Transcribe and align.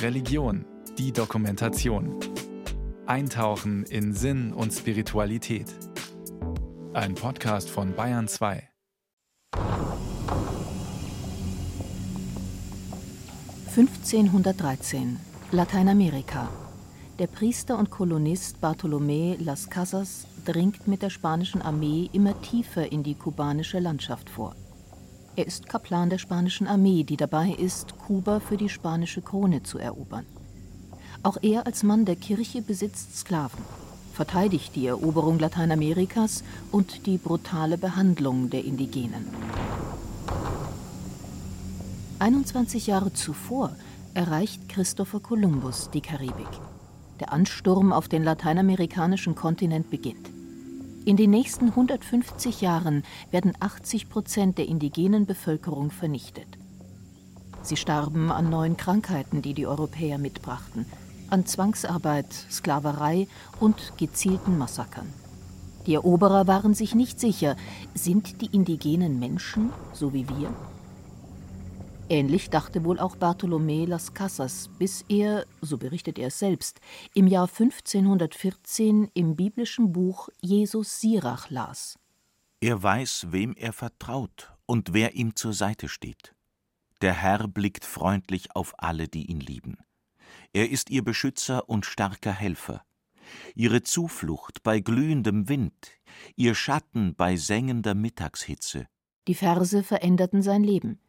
Religion, 0.00 0.64
die 0.98 1.12
Dokumentation. 1.12 2.18
Eintauchen 3.06 3.84
in 3.84 4.12
Sinn 4.14 4.52
und 4.52 4.72
Spiritualität. 4.72 5.66
Ein 6.92 7.14
Podcast 7.14 7.70
von 7.70 7.94
Bayern 7.94 8.28
2. 8.28 8.68
(1513) 13.74 15.18
Lateinamerika. 15.50 16.48
Der 17.18 17.26
Priester 17.26 17.78
und 17.78 17.90
Kolonist 17.90 18.58
Bartolomé 18.62 19.36
Las 19.42 19.70
Casas 19.70 20.26
dringt 20.44 20.86
mit 20.86 21.02
der 21.02 21.10
spanischen 21.10 21.62
Armee 21.62 22.10
immer 22.12 22.40
tiefer 22.42 22.92
in 22.92 23.02
die 23.02 23.14
kubanische 23.14 23.78
Landschaft 23.78 24.30
vor. 24.30 24.54
Er 25.34 25.46
ist 25.46 25.66
Kaplan 25.66 26.10
der 26.10 26.18
spanischen 26.18 26.66
Armee, 26.66 27.04
die 27.04 27.16
dabei 27.16 27.50
ist, 27.50 27.96
Kuba 27.96 28.38
für 28.38 28.58
die 28.58 28.68
spanische 28.68 29.22
Krone 29.22 29.62
zu 29.62 29.78
erobern. 29.78 30.26
Auch 31.22 31.38
er 31.40 31.66
als 31.66 31.82
Mann 31.82 32.04
der 32.04 32.16
Kirche 32.16 32.60
besitzt 32.60 33.16
Sklaven, 33.16 33.64
verteidigt 34.12 34.76
die 34.76 34.86
Eroberung 34.86 35.38
Lateinamerikas 35.38 36.44
und 36.70 37.06
die 37.06 37.16
brutale 37.16 37.78
Behandlung 37.78 38.50
der 38.50 38.64
Indigenen. 38.64 39.26
21 42.18 42.88
Jahre 42.88 43.14
zuvor 43.14 43.74
erreicht 44.12 44.68
Christopher 44.68 45.20
Columbus 45.20 45.88
die 45.94 46.02
Karibik. 46.02 46.46
Der 47.20 47.32
Ansturm 47.32 47.92
auf 47.92 48.06
den 48.06 48.22
lateinamerikanischen 48.22 49.34
Kontinent 49.34 49.88
beginnt. 49.88 50.28
In 51.04 51.16
den 51.16 51.30
nächsten 51.30 51.70
150 51.70 52.60
Jahren 52.60 53.02
werden 53.32 53.54
80 53.58 54.08
Prozent 54.08 54.56
der 54.56 54.68
indigenen 54.68 55.26
Bevölkerung 55.26 55.90
vernichtet. 55.90 56.46
Sie 57.62 57.76
starben 57.76 58.30
an 58.30 58.50
neuen 58.50 58.76
Krankheiten, 58.76 59.42
die 59.42 59.52
die 59.52 59.66
Europäer 59.66 60.18
mitbrachten, 60.18 60.86
an 61.28 61.44
Zwangsarbeit, 61.44 62.32
Sklaverei 62.32 63.26
und 63.58 63.98
gezielten 63.98 64.58
Massakern. 64.58 65.12
Die 65.86 65.94
Eroberer 65.94 66.46
waren 66.46 66.74
sich 66.74 66.94
nicht 66.94 67.18
sicher, 67.18 67.56
sind 67.94 68.40
die 68.40 68.54
indigenen 68.54 69.18
Menschen, 69.18 69.70
so 69.92 70.12
wie 70.12 70.28
wir? 70.28 70.54
Ähnlich 72.12 72.50
dachte 72.50 72.84
wohl 72.84 72.98
auch 72.98 73.16
Bartolomé 73.16 73.86
Las 73.86 74.12
Casas, 74.12 74.68
bis 74.78 75.02
er, 75.08 75.46
so 75.62 75.78
berichtet 75.78 76.18
er 76.18 76.30
selbst, 76.30 76.82
im 77.14 77.26
Jahr 77.26 77.48
1514 77.48 79.08
im 79.14 79.34
biblischen 79.34 79.92
Buch 79.94 80.28
Jesus 80.42 81.00
Sirach 81.00 81.48
las. 81.48 81.98
Er 82.60 82.82
weiß, 82.82 83.28
wem 83.30 83.54
er 83.56 83.72
vertraut 83.72 84.52
und 84.66 84.92
wer 84.92 85.14
ihm 85.14 85.36
zur 85.36 85.54
Seite 85.54 85.88
steht. 85.88 86.34
Der 87.00 87.14
Herr 87.14 87.48
blickt 87.48 87.86
freundlich 87.86 88.54
auf 88.54 88.74
alle, 88.76 89.08
die 89.08 89.30
ihn 89.30 89.40
lieben. 89.40 89.78
Er 90.52 90.68
ist 90.68 90.90
ihr 90.90 91.02
Beschützer 91.02 91.66
und 91.66 91.86
starker 91.86 92.32
Helfer. 92.32 92.84
Ihre 93.54 93.84
Zuflucht 93.84 94.62
bei 94.62 94.80
glühendem 94.80 95.48
Wind, 95.48 95.92
ihr 96.36 96.54
Schatten 96.54 97.14
bei 97.14 97.36
sengender 97.36 97.94
Mittagshitze. 97.94 98.86
Die 99.28 99.34
Verse 99.34 99.82
veränderten 99.82 100.42
sein 100.42 100.62
Leben. 100.62 101.00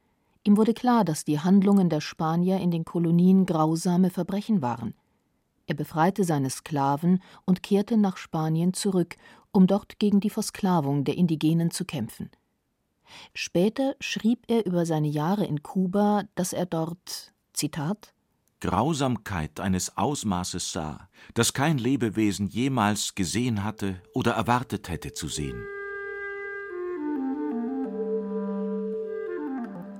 Ihm 0.45 0.57
wurde 0.57 0.73
klar, 0.73 1.05
dass 1.05 1.23
die 1.23 1.39
Handlungen 1.39 1.89
der 1.89 2.01
Spanier 2.01 2.59
in 2.59 2.71
den 2.71 2.83
Kolonien 2.83 3.45
grausame 3.45 4.09
Verbrechen 4.09 4.61
waren. 4.61 4.93
Er 5.65 5.75
befreite 5.75 6.25
seine 6.25 6.49
Sklaven 6.49 7.21
und 7.45 7.63
kehrte 7.63 7.95
nach 7.95 8.17
Spanien 8.17 8.73
zurück, 8.73 9.15
um 9.51 9.67
dort 9.67 9.99
gegen 9.99 10.19
die 10.19 10.29
Versklavung 10.29 11.05
der 11.05 11.15
Indigenen 11.15 11.71
zu 11.71 11.85
kämpfen. 11.85 12.29
Später 13.33 13.95
schrieb 13.99 14.43
er 14.47 14.65
über 14.65 14.85
seine 14.85 15.07
Jahre 15.07 15.45
in 15.45 15.63
Kuba, 15.63 16.23
dass 16.35 16.51
er 16.51 16.65
dort 16.65 17.33
Zitat 17.53 18.13
Grausamkeit 18.59 19.59
eines 19.59 19.97
Ausmaßes 19.97 20.71
sah, 20.71 21.09
das 21.33 21.53
kein 21.53 21.77
Lebewesen 21.77 22.47
jemals 22.47 23.13
gesehen 23.13 23.63
hatte 23.63 24.01
oder 24.13 24.33
erwartet 24.33 24.87
hätte 24.87 25.13
zu 25.13 25.27
sehen. 25.27 25.65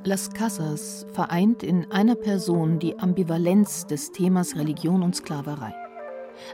Las 0.06 0.30
Casas 0.32 1.06
vereint 1.14 1.64
in 1.64 1.90
einer 1.90 2.16
Person 2.16 2.78
die 2.78 3.00
Ambivalenz 3.00 3.88
des 3.88 4.12
Themas 4.12 4.58
Religion 4.58 5.02
und 5.02 5.16
Sklaverei. 5.16 5.74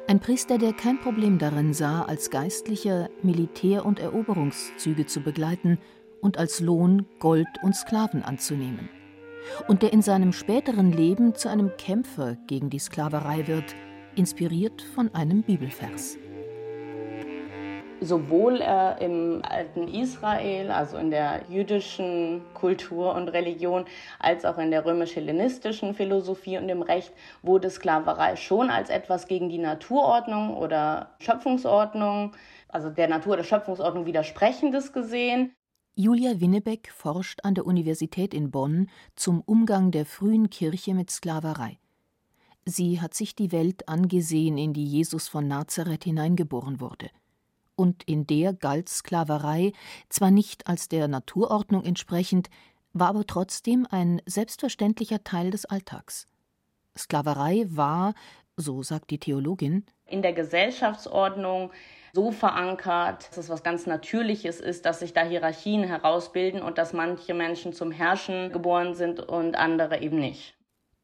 Ein 0.07 0.19
Priester, 0.19 0.59
der 0.59 0.73
kein 0.73 0.99
Problem 0.99 1.39
darin 1.39 1.73
sah, 1.73 2.03
als 2.03 2.29
Geistlicher 2.29 3.09
Militär- 3.23 3.87
und 3.87 3.99
Eroberungszüge 3.99 5.07
zu 5.07 5.21
begleiten 5.21 5.79
und 6.21 6.37
als 6.37 6.59
Lohn 6.59 7.07
Gold 7.17 7.47
und 7.63 7.75
Sklaven 7.75 8.21
anzunehmen. 8.21 8.87
Und 9.67 9.81
der 9.81 9.93
in 9.93 10.03
seinem 10.03 10.31
späteren 10.31 10.91
Leben 10.91 11.33
zu 11.33 11.49
einem 11.49 11.71
Kämpfer 11.77 12.37
gegen 12.45 12.69
die 12.69 12.77
Sklaverei 12.77 13.47
wird, 13.47 13.75
inspiriert 14.16 14.83
von 14.93 15.16
einem 15.16 15.41
Bibelvers 15.41 16.19
sowohl 18.01 18.61
äh, 18.61 19.03
im 19.03 19.41
alten 19.43 19.87
Israel, 19.87 20.71
also 20.71 20.97
in 20.97 21.11
der 21.11 21.43
jüdischen 21.49 22.41
Kultur 22.53 23.15
und 23.15 23.29
Religion, 23.29 23.85
als 24.19 24.45
auch 24.45 24.57
in 24.57 24.71
der 24.71 24.85
römisch-hellenistischen 24.85 25.93
Philosophie 25.93 26.57
und 26.57 26.69
im 26.69 26.81
Recht 26.81 27.13
wurde 27.41 27.69
Sklaverei 27.69 28.35
schon 28.35 28.69
als 28.69 28.89
etwas 28.89 29.27
gegen 29.27 29.49
die 29.49 29.57
Naturordnung 29.57 30.55
oder 30.55 31.15
Schöpfungsordnung, 31.19 32.33
also 32.67 32.89
der 32.89 33.07
Natur 33.07 33.37
der 33.37 33.43
Schöpfungsordnung 33.43 34.05
widersprechendes 34.05 34.93
gesehen. 34.93 35.53
Julia 35.95 36.39
Winnebeck 36.39 36.91
forscht 36.91 37.39
an 37.43 37.55
der 37.55 37.66
Universität 37.66 38.33
in 38.33 38.51
Bonn 38.51 38.89
zum 39.16 39.41
Umgang 39.41 39.91
der 39.91 40.05
frühen 40.05 40.49
Kirche 40.49 40.93
mit 40.93 41.11
Sklaverei. 41.11 41.77
Sie 42.66 43.01
hat 43.01 43.13
sich 43.13 43.35
die 43.35 43.51
Welt 43.51 43.89
angesehen, 43.89 44.57
in 44.57 44.73
die 44.73 44.85
Jesus 44.85 45.27
von 45.27 45.47
Nazareth 45.47 46.03
hineingeboren 46.03 46.79
wurde 46.79 47.09
und 47.79 48.03
in 48.03 48.28
der 48.28 48.53
galt 48.53 48.90
Sklaverei 48.90 49.72
zwar 50.09 50.31
nicht 50.31 50.67
als 50.67 50.90
der 50.90 51.07
Naturordnung 51.07 51.84
entsprechend, 51.84 52.50
war 52.91 53.07
aber 53.07 53.25
trotzdem 53.25 53.88
ein 53.90 54.22
selbstverständlicher 54.25 55.23
Teil 55.23 55.50
des 55.50 55.66
Alltags. 55.66 56.28
Sklaverei 56.97 57.66
war, 57.69 58.13
so 58.57 58.84
sagt 58.84 59.12
die 59.12 59.19
Theologin, 59.19 59.85
in 60.06 60.22
der 60.22 60.34
Gesellschaftsordnung 60.34 61.72
so 62.13 62.31
verankert, 62.31 63.29
dass 63.29 63.38
es 63.38 63.50
was 63.50 63.63
ganz 63.63 63.85
Natürliches 63.85 64.59
ist, 64.59 64.85
dass 64.85 65.00
sich 65.00 65.13
da 65.13 65.23
Hierarchien 65.23 65.84
herausbilden 65.84 66.61
und 66.61 66.78
dass 66.78 66.94
manche 66.94 67.34
Menschen 67.34 67.72
zum 67.73 67.91
Herrschen 67.91 68.51
geboren 68.51 68.96
sind 68.96 69.19
und 69.19 69.56
andere 69.56 70.01
eben 70.01 70.19
nicht. 70.19 70.56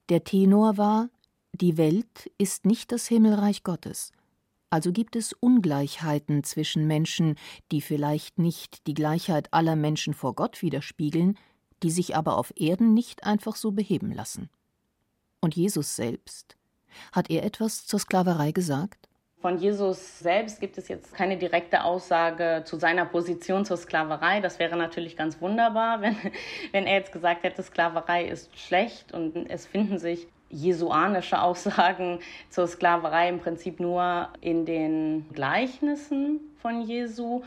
Der 0.09 0.23
Tenor 0.23 0.77
war, 0.77 1.09
die 1.53 1.77
Welt 1.77 2.31
ist 2.37 2.65
nicht 2.65 2.91
das 2.91 3.07
Himmelreich 3.07 3.63
Gottes, 3.63 4.11
also 4.69 4.91
gibt 4.91 5.15
es 5.15 5.33
Ungleichheiten 5.33 6.43
zwischen 6.43 6.87
Menschen, 6.87 7.35
die 7.71 7.81
vielleicht 7.81 8.39
nicht 8.39 8.87
die 8.87 8.93
Gleichheit 8.93 9.53
aller 9.53 9.75
Menschen 9.75 10.13
vor 10.13 10.35
Gott 10.35 10.61
widerspiegeln, 10.61 11.37
die 11.83 11.91
sich 11.91 12.15
aber 12.15 12.37
auf 12.37 12.53
Erden 12.55 12.93
nicht 12.93 13.23
einfach 13.23 13.55
so 13.55 13.71
beheben 13.71 14.11
lassen. 14.11 14.49
Und 15.41 15.55
Jesus 15.55 15.95
selbst? 15.95 16.57
Hat 17.11 17.29
er 17.29 17.43
etwas 17.43 17.85
zur 17.85 17.99
Sklaverei 17.99 18.51
gesagt? 18.51 19.09
Von 19.41 19.59
Jesus 19.59 20.19
selbst 20.19 20.59
gibt 20.59 20.77
es 20.79 20.87
jetzt 20.87 21.13
keine 21.13 21.37
direkte 21.37 21.83
Aussage 21.83 22.63
zu 22.65 22.77
seiner 22.77 23.05
Position 23.05 23.63
zur 23.63 23.77
Sklaverei. 23.77 24.39
Das 24.41 24.57
wäre 24.57 24.75
natürlich 24.75 25.15
ganz 25.15 25.39
wunderbar, 25.39 26.01
wenn, 26.01 26.17
wenn 26.71 26.87
er 26.87 26.95
jetzt 26.95 27.11
gesagt 27.11 27.43
hätte, 27.43 27.61
Sklaverei 27.61 28.25
ist 28.25 28.57
schlecht 28.57 29.11
und 29.11 29.35
es 29.49 29.67
finden 29.67 29.99
sich 29.99 30.27
jesuanische 30.49 31.41
Aussagen 31.41 32.19
zur 32.49 32.67
Sklaverei 32.67 33.29
im 33.29 33.39
Prinzip 33.39 33.79
nur 33.79 34.29
in 34.41 34.65
den 34.65 35.25
Gleichnissen 35.33 36.39
von 36.61 36.81
Jesu. 36.81 37.43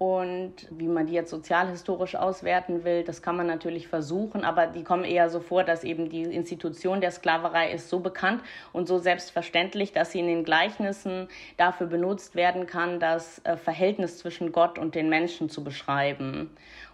Und 0.00 0.54
wie 0.70 0.88
man 0.88 1.06
die 1.06 1.12
jetzt 1.12 1.28
sozialhistorisch 1.28 2.14
auswerten 2.14 2.84
will, 2.84 3.04
das 3.04 3.20
kann 3.20 3.36
man 3.36 3.46
natürlich 3.46 3.86
versuchen, 3.86 4.46
aber 4.46 4.66
die 4.66 4.82
kommen 4.82 5.04
eher 5.04 5.28
so 5.28 5.40
vor, 5.40 5.62
dass 5.62 5.84
eben 5.84 6.08
die 6.08 6.22
Institution 6.22 7.02
der 7.02 7.10
Sklaverei 7.10 7.70
ist 7.70 7.90
so 7.90 8.00
bekannt 8.00 8.42
und 8.72 8.88
so 8.88 8.96
selbstverständlich, 8.96 9.92
dass 9.92 10.12
sie 10.12 10.20
in 10.20 10.26
den 10.26 10.42
Gleichnissen 10.42 11.28
dafür 11.58 11.86
benutzt 11.86 12.34
werden 12.34 12.66
kann, 12.66 12.98
das 12.98 13.44
äh, 13.44 13.58
Verhältnis 13.58 14.16
zwischen 14.16 14.52
Gott 14.52 14.78
und 14.78 14.94
den 14.94 15.10
Menschen 15.10 15.50
zu 15.50 15.62
beschreiben. 15.62 16.48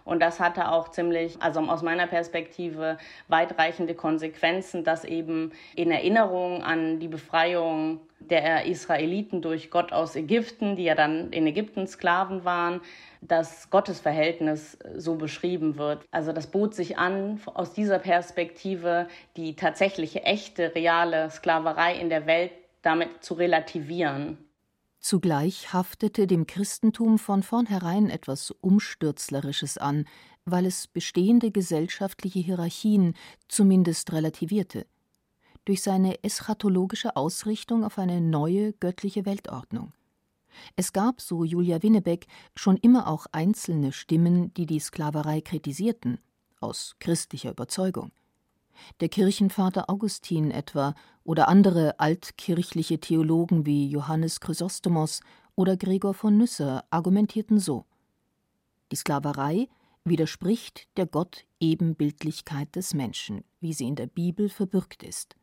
Und 0.07 0.21
das 0.21 0.39
hatte 0.39 0.71
auch 0.71 0.87
ziemlich, 0.87 1.35
also 1.41 1.59
aus 1.59 1.81
meiner 1.81 2.07
Perspektive, 2.07 2.97
weitreichende 3.27 3.93
Konsequenzen, 3.93 4.85
dass 4.85 5.03
eben 5.03 5.51
in 5.75 5.91
Erinnerung 5.91 6.63
an 6.63 6.99
die 7.01 7.09
Befreiung 7.09 7.99
der 8.21 8.65
Israeliten 8.65 9.41
durch 9.41 9.69
Gott 9.69 9.91
aus 9.91 10.15
Ägypten, 10.15 10.77
die 10.77 10.85
ja 10.85 10.95
dann 10.95 11.31
in 11.31 11.45
Ägypten 11.45 11.87
Sklaven 11.87 12.45
waren, 12.45 12.79
das 13.19 13.69
Gottesverhältnis 13.69 14.77
so 14.95 15.15
beschrieben 15.15 15.77
wird. 15.77 16.05
Also 16.09 16.31
das 16.31 16.47
bot 16.47 16.73
sich 16.73 16.97
an, 16.97 17.41
aus 17.53 17.73
dieser 17.73 17.99
Perspektive 17.99 19.09
die 19.35 19.57
tatsächliche, 19.57 20.23
echte, 20.23 20.73
reale 20.73 21.29
Sklaverei 21.29 21.95
in 21.95 22.09
der 22.09 22.25
Welt 22.25 22.51
damit 22.81 23.25
zu 23.25 23.33
relativieren. 23.33 24.37
Zugleich 24.99 25.73
haftete 25.73 26.27
dem 26.27 26.47
Christentum 26.47 27.19
von 27.19 27.43
vornherein 27.43 28.09
etwas 28.09 28.51
Umstürzlerisches 28.51 29.77
an, 29.77 30.05
weil 30.45 30.65
es 30.65 30.87
bestehende 30.87 31.51
gesellschaftliche 31.51 32.39
Hierarchien 32.39 33.13
zumindest 33.47 34.11
relativierte, 34.11 34.85
durch 35.65 35.81
seine 35.81 36.23
eschatologische 36.23 37.15
Ausrichtung 37.15 37.83
auf 37.83 37.99
eine 37.99 38.21
neue 38.21 38.73
göttliche 38.73 39.25
Weltordnung. 39.25 39.93
Es 40.75 40.93
gab, 40.93 41.21
so 41.21 41.43
Julia 41.43 41.83
Winnebeck, 41.83 42.25
schon 42.55 42.77
immer 42.77 43.07
auch 43.07 43.27
einzelne 43.31 43.91
Stimmen, 43.91 44.53
die 44.55 44.65
die 44.65 44.79
Sklaverei 44.79 45.41
kritisierten, 45.41 46.19
aus 46.59 46.95
christlicher 46.99 47.51
Überzeugung. 47.51 48.11
Der 48.99 49.09
Kirchenvater 49.09 49.89
Augustin 49.89 50.51
etwa 50.51 50.93
oder 51.23 51.47
andere 51.47 51.99
altkirchliche 51.99 52.99
Theologen 52.99 53.65
wie 53.65 53.89
Johannes 53.89 54.39
Chrysostomos 54.39 55.21
oder 55.55 55.77
Gregor 55.77 56.13
von 56.13 56.37
Nyssa 56.37 56.83
argumentierten 56.89 57.59
so: 57.59 57.85
Die 58.91 58.95
Sklaverei 58.95 59.67
widerspricht 60.05 60.87
der 60.97 61.05
Gott-Ebenbildlichkeit 61.05 62.75
des 62.75 62.93
Menschen, 62.93 63.43
wie 63.59 63.73
sie 63.73 63.87
in 63.87 63.95
der 63.95 64.07
Bibel 64.07 64.49
verbürgt 64.49 65.03
ist. 65.03 65.35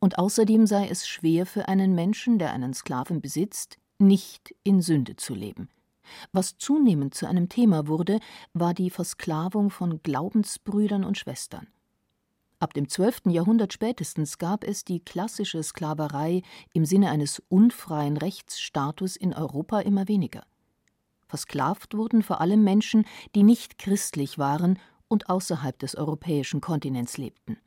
Und 0.00 0.18
außerdem 0.18 0.66
sei 0.66 0.88
es 0.88 1.08
schwer 1.08 1.46
für 1.46 1.68
einen 1.68 1.94
Menschen, 1.94 2.38
der 2.38 2.52
einen 2.52 2.74
Sklaven 2.74 3.20
besitzt, 3.20 3.78
nicht 3.98 4.54
in 4.62 4.82
Sünde 4.82 5.16
zu 5.16 5.34
leben. 5.34 5.68
Was 6.32 6.58
zunehmend 6.58 7.14
zu 7.14 7.26
einem 7.26 7.48
Thema 7.48 7.86
wurde, 7.86 8.20
war 8.52 8.74
die 8.74 8.90
Versklavung 8.90 9.70
von 9.70 10.02
Glaubensbrüdern 10.02 11.04
und 11.04 11.16
Schwestern. 11.16 11.68
Ab 12.64 12.72
dem 12.72 12.88
12. 12.88 13.26
Jahrhundert 13.26 13.74
spätestens 13.74 14.38
gab 14.38 14.64
es 14.64 14.86
die 14.86 15.00
klassische 15.00 15.62
Sklaverei 15.62 16.40
im 16.72 16.86
Sinne 16.86 17.10
eines 17.10 17.42
unfreien 17.50 18.16
Rechtsstatus 18.16 19.16
in 19.16 19.34
Europa 19.34 19.80
immer 19.80 20.08
weniger. 20.08 20.46
Versklavt 21.28 21.94
wurden 21.94 22.22
vor 22.22 22.40
allem 22.40 22.64
Menschen, 22.64 23.04
die 23.34 23.42
nicht 23.42 23.76
christlich 23.76 24.38
waren 24.38 24.78
und 25.08 25.28
außerhalb 25.28 25.78
des 25.78 25.94
europäischen 25.94 26.62
Kontinents 26.62 27.18
lebten. 27.18 27.58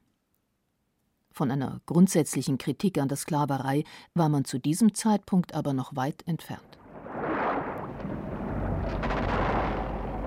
Von 1.29 1.51
einer 1.51 1.79
grundsätzlichen 1.85 2.57
Kritik 2.57 2.97
an 2.97 3.07
der 3.07 3.17
Sklaverei 3.17 3.83
war 4.15 4.29
man 4.29 4.45
zu 4.45 4.57
diesem 4.57 4.95
Zeitpunkt 4.95 5.53
aber 5.53 5.73
noch 5.73 5.95
weit 5.95 6.27
entfernt. 6.27 6.79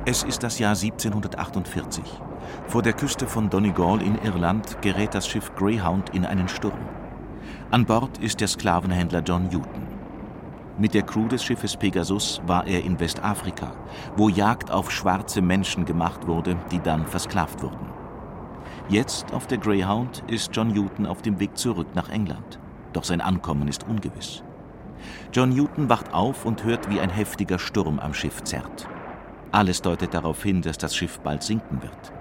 Es 0.06 0.22
ist 0.22 0.42
das 0.42 0.58
Jahr 0.58 0.74
1748. 0.74 2.02
Vor 2.68 2.80
der 2.80 2.94
Küste 2.94 3.26
von 3.26 3.50
Donegal 3.50 4.00
in 4.00 4.16
Irland 4.22 4.80
gerät 4.80 5.14
das 5.14 5.28
Schiff 5.28 5.54
Greyhound 5.56 6.14
in 6.14 6.24
einen 6.24 6.48
Sturm. 6.48 6.78
An 7.70 7.84
Bord 7.84 8.16
ist 8.16 8.40
der 8.40 8.48
Sklavenhändler 8.48 9.20
John 9.20 9.48
Newton. 9.48 9.86
Mit 10.78 10.94
der 10.94 11.02
Crew 11.02 11.28
des 11.28 11.44
Schiffes 11.44 11.76
Pegasus 11.76 12.40
war 12.46 12.66
er 12.66 12.82
in 12.82 12.98
Westafrika, 12.98 13.74
wo 14.16 14.30
Jagd 14.30 14.70
auf 14.70 14.90
schwarze 14.90 15.42
Menschen 15.42 15.84
gemacht 15.84 16.26
wurde, 16.26 16.56
die 16.70 16.80
dann 16.80 17.04
versklavt 17.04 17.62
wurden. 17.62 17.90
Jetzt 18.88 19.34
auf 19.34 19.48
der 19.48 19.58
Greyhound 19.58 20.24
ist 20.28 20.50
John 20.56 20.68
Newton 20.68 21.04
auf 21.04 21.20
dem 21.20 21.38
Weg 21.40 21.58
zurück 21.58 21.88
nach 21.94 22.08
England. 22.08 22.58
Doch 22.94 23.04
sein 23.04 23.20
Ankommen 23.20 23.68
ist 23.68 23.86
ungewiss. 23.86 24.42
John 25.30 25.50
Newton 25.50 25.90
wacht 25.90 26.14
auf 26.14 26.46
und 26.46 26.64
hört, 26.64 26.88
wie 26.88 27.00
ein 27.00 27.10
heftiger 27.10 27.58
Sturm 27.58 27.98
am 27.98 28.14
Schiff 28.14 28.42
zerrt. 28.44 28.88
Alles 29.52 29.82
deutet 29.82 30.14
darauf 30.14 30.42
hin, 30.42 30.62
dass 30.62 30.78
das 30.78 30.94
Schiff 30.94 31.20
bald 31.20 31.42
sinken 31.42 31.82
wird. 31.82 32.12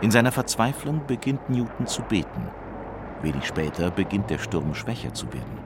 In 0.00 0.10
seiner 0.10 0.32
Verzweiflung 0.32 1.06
beginnt 1.06 1.48
Newton 1.50 1.86
zu 1.86 2.02
beten. 2.02 2.48
Wenig 3.22 3.44
später 3.44 3.90
beginnt 3.90 4.30
der 4.30 4.38
Sturm 4.38 4.74
schwächer 4.74 5.12
zu 5.14 5.26
werden. 5.32 5.58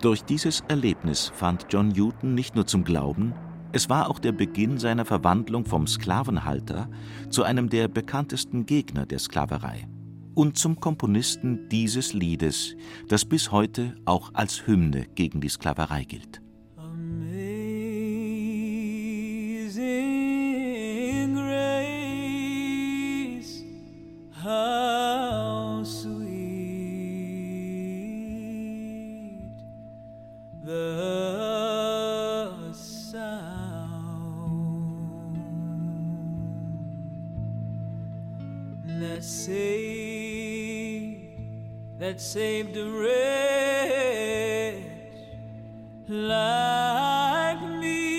Durch 0.00 0.24
dieses 0.24 0.64
Erlebnis 0.68 1.30
fand 1.34 1.66
John 1.70 1.88
Newton 1.88 2.34
nicht 2.34 2.54
nur 2.54 2.66
zum 2.66 2.84
Glauben, 2.84 3.34
es 3.74 3.88
war 3.88 4.10
auch 4.10 4.18
der 4.18 4.32
Beginn 4.32 4.78
seiner 4.78 5.06
Verwandlung 5.06 5.64
vom 5.64 5.86
Sklavenhalter 5.86 6.90
zu 7.30 7.42
einem 7.42 7.70
der 7.70 7.88
bekanntesten 7.88 8.66
Gegner 8.66 9.06
der 9.06 9.18
Sklaverei 9.18 9.88
und 10.34 10.58
zum 10.58 10.78
Komponisten 10.80 11.68
dieses 11.70 12.12
Liedes, 12.12 12.74
das 13.08 13.24
bis 13.24 13.50
heute 13.50 13.94
auch 14.04 14.30
als 14.34 14.66
Hymne 14.66 15.06
gegen 15.14 15.40
die 15.40 15.48
Sklaverei 15.48 16.04
gilt. 16.04 16.41
That 42.12 42.20
saved 42.20 42.76
a 42.76 42.84
wretch 42.84 44.74
like 46.08 47.62
me. 47.80 48.12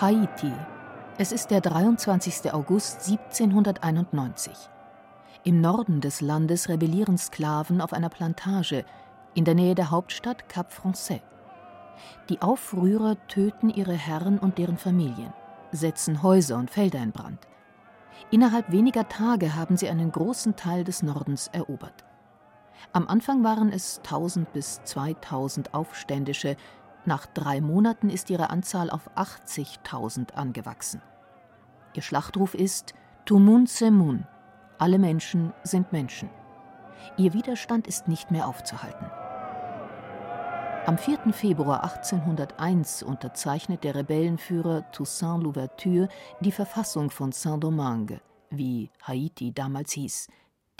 Haiti. 0.00 0.52
Es 1.18 1.30
ist 1.30 1.52
der 1.52 1.60
23. 1.60 2.52
August 2.52 3.08
1791. 3.08 4.52
Im 5.44 5.60
Norden 5.60 6.00
des 6.00 6.20
Landes 6.20 6.68
rebellieren 6.68 7.18
Sklaven 7.18 7.80
auf 7.80 7.92
einer 7.92 8.08
Plantage 8.08 8.84
in 9.34 9.44
der 9.44 9.54
Nähe 9.54 9.76
der 9.76 9.92
Hauptstadt 9.92 10.48
Cap 10.48 10.72
Français. 10.72 11.20
Die 12.28 12.42
Aufrührer 12.42 13.16
töten 13.28 13.70
ihre 13.70 13.94
Herren 13.94 14.40
und 14.40 14.58
deren 14.58 14.78
Familien 14.78 15.32
setzen 15.72 16.22
Häuser 16.22 16.56
und 16.56 16.70
Felder 16.70 17.02
in 17.02 17.12
Brand. 17.12 17.48
Innerhalb 18.30 18.70
weniger 18.70 19.08
Tage 19.08 19.56
haben 19.56 19.76
sie 19.76 19.88
einen 19.88 20.12
großen 20.12 20.56
Teil 20.56 20.84
des 20.84 21.02
Nordens 21.02 21.48
erobert. 21.48 22.04
Am 22.92 23.08
Anfang 23.08 23.44
waren 23.44 23.70
es 23.72 23.98
1000 23.98 24.52
bis 24.52 24.82
2000 24.84 25.74
Aufständische, 25.74 26.56
nach 27.04 27.26
drei 27.26 27.60
Monaten 27.60 28.10
ist 28.10 28.30
ihre 28.30 28.50
Anzahl 28.50 28.90
auf 28.90 29.10
80.000 29.16 30.34
angewachsen. 30.34 31.02
Ihr 31.94 32.02
Schlachtruf 32.02 32.54
ist 32.54 32.94
Tumun 33.24 33.66
Semun, 33.66 34.26
alle 34.78 34.98
Menschen 34.98 35.52
sind 35.62 35.92
Menschen. 35.92 36.30
Ihr 37.16 37.32
Widerstand 37.34 37.86
ist 37.86 38.08
nicht 38.08 38.30
mehr 38.30 38.46
aufzuhalten. 38.46 39.21
Am 40.84 40.98
4. 40.98 41.32
Februar 41.32 41.84
1801 41.84 43.04
unterzeichnet 43.04 43.84
der 43.84 43.94
Rebellenführer 43.94 44.90
Toussaint 44.90 45.44
Louverture 45.44 46.08
die 46.40 46.50
Verfassung 46.50 47.08
von 47.10 47.30
Saint-Domingue, 47.30 48.20
wie 48.50 48.90
Haiti 49.02 49.52
damals 49.54 49.92
hieß, 49.92 50.26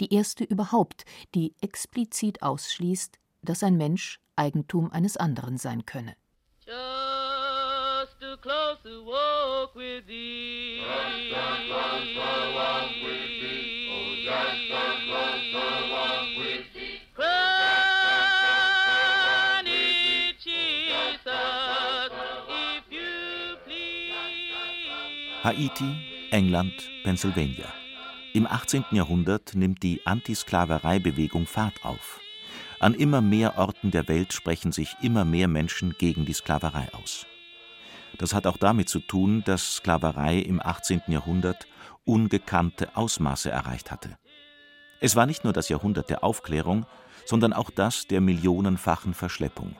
die 0.01 0.13
erste 0.13 0.43
überhaupt, 0.43 1.05
die 1.35 1.55
explizit 1.61 2.41
ausschließt, 2.41 3.17
dass 3.43 3.63
ein 3.63 3.77
Mensch 3.77 4.19
Eigentum 4.35 4.91
eines 4.91 5.15
anderen 5.15 5.57
sein 5.57 5.85
könne. 5.85 6.17
Just 6.65 8.19
too 8.19 8.35
close 8.41 8.83
to 8.83 9.05
walk 9.05 9.73
with 9.73 10.05
thee. 10.05 10.81
Just 10.81 11.31
too 11.31 11.39
close 11.65 12.13
to 12.13 12.51
walk 12.53 12.91
with 13.01 13.29
thee. 13.39 13.87
Oh, 13.89 14.15
just 14.19 14.67
too 14.67 14.99
close 15.07 15.47
to 15.53 15.63
walk 15.93 16.32
Haiti, 25.43 25.97
England, 26.31 26.71
Pennsylvania. 27.03 27.65
Im 28.33 28.47
18. 28.47 28.85
Jahrhundert 28.91 29.55
nimmt 29.55 29.83
die 29.83 29.99
Antisklavereibewegung 30.05 31.47
Fahrt 31.47 31.83
auf. 31.83 32.21
An 32.79 32.93
immer 32.93 33.19
mehr 33.19 33.57
Orten 33.57 33.91
der 33.91 34.07
Welt 34.07 34.31
sprechen 34.31 34.71
sich 34.71 34.95
immer 35.01 35.25
mehr 35.25 35.49
Menschen 35.49 35.95
gegen 35.97 36.23
die 36.23 36.31
Sklaverei 36.31 36.87
aus. 36.93 37.25
Das 38.17 38.33
hat 38.33 38.47
auch 38.47 38.55
damit 38.55 38.87
zu 38.87 39.01
tun, 39.01 39.43
dass 39.43 39.75
Sklaverei 39.75 40.39
im 40.39 40.61
18. 40.61 41.01
Jahrhundert 41.07 41.67
ungekannte 42.05 42.95
Ausmaße 42.95 43.51
erreicht 43.51 43.91
hatte. 43.91 44.17
Es 45.01 45.17
war 45.17 45.25
nicht 45.25 45.43
nur 45.43 45.51
das 45.51 45.67
Jahrhundert 45.67 46.09
der 46.09 46.23
Aufklärung, 46.23 46.85
sondern 47.25 47.51
auch 47.51 47.69
das 47.69 48.07
der 48.07 48.21
millionenfachen 48.21 49.13
Verschleppung. 49.13 49.75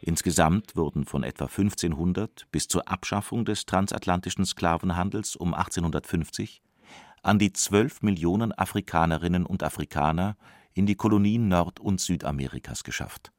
Insgesamt 0.00 0.76
wurden 0.76 1.04
von 1.04 1.24
etwa 1.24 1.46
1500 1.46 2.46
bis 2.52 2.68
zur 2.68 2.88
Abschaffung 2.88 3.44
des 3.44 3.66
transatlantischen 3.66 4.44
Sklavenhandels 4.44 5.34
um 5.34 5.54
1850 5.54 6.62
an 7.22 7.38
die 7.38 7.52
12 7.52 8.02
Millionen 8.02 8.56
Afrikanerinnen 8.56 9.44
und 9.44 9.62
Afrikaner 9.64 10.36
in 10.72 10.86
die 10.86 10.94
Kolonien 10.94 11.48
Nord- 11.48 11.80
und 11.80 12.00
Südamerikas 12.00 12.84
geschafft. 12.84 13.32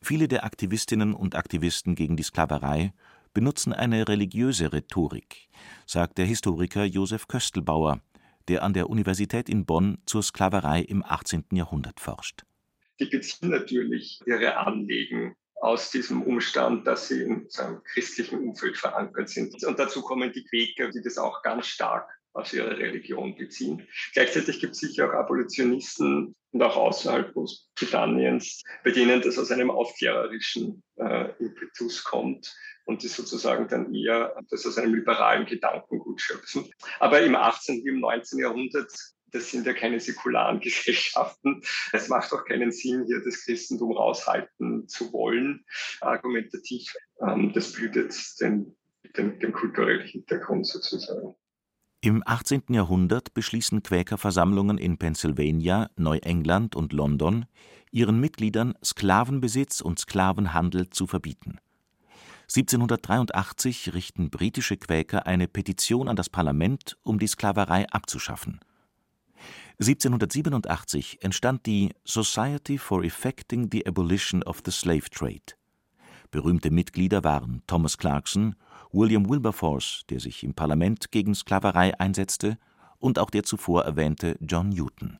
Viele 0.00 0.26
der 0.26 0.44
Aktivistinnen 0.44 1.14
und 1.14 1.34
Aktivisten 1.34 1.94
gegen 1.94 2.16
die 2.16 2.22
Sklaverei 2.22 2.94
benutzen 3.34 3.72
eine 3.72 4.08
religiöse 4.08 4.72
Rhetorik, 4.72 5.48
sagt 5.86 6.18
der 6.18 6.26
Historiker 6.26 6.84
Josef 6.84 7.28
Köstelbauer, 7.28 8.00
der 8.48 8.62
an 8.62 8.72
der 8.72 8.88
Universität 8.88 9.48
in 9.48 9.66
Bonn 9.66 9.98
zur 10.06 10.22
Sklaverei 10.22 10.80
im 10.80 11.04
18. 11.04 11.44
Jahrhundert 11.52 12.00
forscht 12.00 12.44
die 13.00 13.06
beziehen 13.06 13.50
natürlich 13.50 14.20
ihre 14.26 14.56
Anliegen 14.56 15.36
aus 15.60 15.90
diesem 15.90 16.22
Umstand, 16.22 16.86
dass 16.86 17.08
sie 17.08 17.22
in 17.22 17.48
einem 17.58 17.82
christlichen 17.84 18.38
Umfeld 18.38 18.76
verankert 18.76 19.30
sind. 19.30 19.64
Und 19.64 19.78
dazu 19.78 20.02
kommen 20.02 20.32
die 20.32 20.44
Quäker, 20.44 20.90
die 20.90 21.02
das 21.02 21.16
auch 21.16 21.42
ganz 21.42 21.66
stark 21.66 22.08
aus 22.34 22.52
ihrer 22.52 22.76
Religion 22.76 23.36
beziehen. 23.36 23.86
Gleichzeitig 24.12 24.60
gibt 24.60 24.74
es 24.74 24.80
sicher 24.80 25.08
auch 25.08 25.14
Abolitionisten 25.14 26.34
und 26.50 26.62
auch 26.62 26.76
außerhalb 26.76 27.32
Großbritanniens, 27.32 28.62
bei 28.82 28.90
denen 28.90 29.22
das 29.22 29.38
aus 29.38 29.50
einem 29.50 29.70
aufklärerischen 29.70 30.82
äh, 30.96 31.30
Impetus 31.38 32.02
kommt 32.04 32.54
und 32.86 33.02
die 33.02 33.08
sozusagen 33.08 33.68
dann 33.68 33.94
eher 33.94 34.36
das 34.50 34.66
aus 34.66 34.76
einem 34.78 34.94
liberalen 34.94 35.46
Gedankengut 35.46 36.20
schöpfen. 36.20 36.70
Aber 36.98 37.22
im 37.22 37.36
18. 37.36 37.84
wie 37.84 37.88
im 37.88 38.00
19. 38.00 38.40
Jahrhundert 38.40 38.92
das 39.34 39.50
sind 39.50 39.66
ja 39.66 39.74
keine 39.74 40.00
säkularen 40.00 40.60
Gesellschaften. 40.60 41.60
Es 41.92 42.08
macht 42.08 42.32
auch 42.32 42.44
keinen 42.44 42.72
Sinn, 42.72 43.04
hier 43.06 43.20
das 43.22 43.44
Christentum 43.44 43.92
raushalten 43.92 44.88
zu 44.88 45.12
wollen, 45.12 45.64
argumentativ. 46.00 46.94
Ähm, 47.20 47.52
das 47.52 47.72
blühtet 47.72 48.14
den, 48.40 48.74
den, 49.16 49.38
dem 49.40 49.52
kulturellen 49.52 50.06
Hintergrund 50.06 50.66
sozusagen. 50.66 51.34
Im 52.00 52.22
18. 52.24 52.64
Jahrhundert 52.68 53.34
beschließen 53.34 53.82
Quäkerversammlungen 53.82 54.78
in 54.78 54.98
Pennsylvania, 54.98 55.90
Neuengland 55.96 56.76
und 56.76 56.92
London, 56.92 57.46
ihren 57.90 58.20
Mitgliedern 58.20 58.74
Sklavenbesitz 58.84 59.80
und 59.80 59.98
Sklavenhandel 59.98 60.90
zu 60.90 61.06
verbieten. 61.06 61.58
1783 62.42 63.94
richten 63.94 64.28
britische 64.28 64.76
Quäker 64.76 65.26
eine 65.26 65.48
Petition 65.48 66.08
an 66.08 66.16
das 66.16 66.28
Parlament, 66.28 66.98
um 67.02 67.18
die 67.18 67.26
Sklaverei 67.26 67.86
abzuschaffen. 67.88 68.60
1787 69.80 71.18
entstand 71.20 71.66
die 71.66 71.92
Society 72.04 72.78
for 72.78 73.02
Effecting 73.02 73.68
the 73.72 73.84
Abolition 73.84 74.44
of 74.44 74.62
the 74.64 74.70
Slave 74.70 75.10
Trade. 75.10 75.54
Berühmte 76.30 76.70
Mitglieder 76.70 77.24
waren 77.24 77.62
Thomas 77.66 77.98
Clarkson, 77.98 78.54
William 78.92 79.28
Wilberforce, 79.28 80.04
der 80.10 80.20
sich 80.20 80.44
im 80.44 80.54
Parlament 80.54 81.10
gegen 81.10 81.34
Sklaverei 81.34 81.98
einsetzte, 81.98 82.56
und 83.00 83.18
auch 83.18 83.30
der 83.30 83.42
zuvor 83.42 83.84
erwähnte 83.84 84.36
John 84.40 84.68
Newton. 84.68 85.18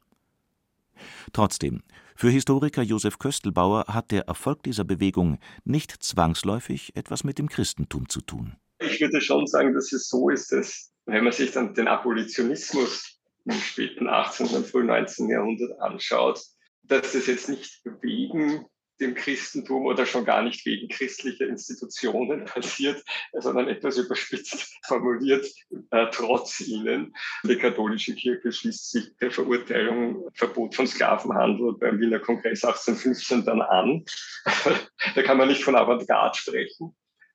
Trotzdem, 1.32 1.82
für 2.14 2.30
Historiker 2.30 2.82
Josef 2.82 3.18
Köstelbauer 3.18 3.86
hat 3.88 4.12
der 4.12 4.28
Erfolg 4.28 4.62
dieser 4.62 4.84
Bewegung 4.84 5.38
nicht 5.64 5.90
zwangsläufig 5.90 6.94
etwas 6.94 7.24
mit 7.24 7.38
dem 7.38 7.48
Christentum 7.48 8.08
zu 8.08 8.20
tun. 8.20 8.54
Ich 8.78 9.00
würde 9.00 9.20
schon 9.20 9.48
sagen, 9.48 9.74
dass 9.74 9.92
es 9.92 10.08
so 10.08 10.30
ist, 10.30 10.52
dass 10.52 10.92
wenn 11.06 11.24
man 11.24 11.32
sich 11.32 11.50
dann 11.50 11.74
den 11.74 11.88
Abolitionismus 11.88 13.18
im 13.44 13.52
späten 13.52 14.08
18. 14.08 14.48
und 14.48 14.66
frühen 14.66 14.86
19. 14.86 15.28
Jahrhundert 15.28 15.78
anschaut, 15.80 16.40
dass 16.82 17.12
das 17.12 17.26
jetzt 17.26 17.48
nicht 17.48 17.82
wegen 18.00 18.66
dem 19.00 19.14
Christentum 19.14 19.86
oder 19.86 20.06
schon 20.06 20.24
gar 20.24 20.42
nicht 20.42 20.64
wegen 20.66 20.88
christlicher 20.88 21.46
Institutionen 21.46 22.44
passiert, 22.44 23.02
sondern 23.32 23.68
etwas 23.68 23.98
überspitzt 23.98 24.78
formuliert, 24.84 25.46
äh, 25.90 26.06
trotz 26.12 26.60
ihnen. 26.60 27.14
Die 27.42 27.56
katholische 27.56 28.14
Kirche 28.14 28.52
schließt 28.52 28.92
sich 28.92 29.16
der 29.16 29.30
Verurteilung, 29.30 30.28
Verbot 30.34 30.74
von 30.74 30.86
Sklavenhandel 30.86 31.74
beim 31.78 31.98
Wiener 31.98 32.20
Kongress 32.20 32.64
1815 32.64 33.44
dann 33.44 33.62
an. 33.62 34.04
da 35.14 35.22
kann 35.22 35.38
man 35.38 35.48
nicht 35.48 35.64
von 35.64 35.74
Avantgarde 35.74 36.38
sprechen. 36.38 36.94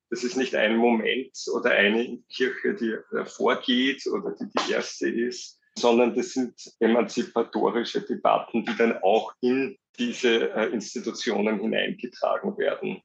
Das 0.10 0.24
ist 0.24 0.38
nicht 0.38 0.56
ein 0.56 0.78
Moment 0.78 1.38
oder 1.54 1.72
eine 1.72 2.18
Kirche, 2.30 2.74
die 2.74 2.96
vorgeht 3.26 4.08
oder 4.08 4.36
die 4.40 4.48
die 4.48 4.72
erste 4.72 5.08
ist, 5.08 5.59
sondern 5.80 6.16
das 6.16 6.34
sind 6.34 6.54
emanzipatorische 6.80 8.02
Debatten, 8.02 8.66
die 8.66 8.76
dann 8.78 8.98
auch 9.02 9.34
in 9.42 9.78
diese 9.98 10.54
äh, 10.54 10.68
Institutionen 10.68 11.60
hineingetragen 11.60 12.58
werden. 12.58 13.02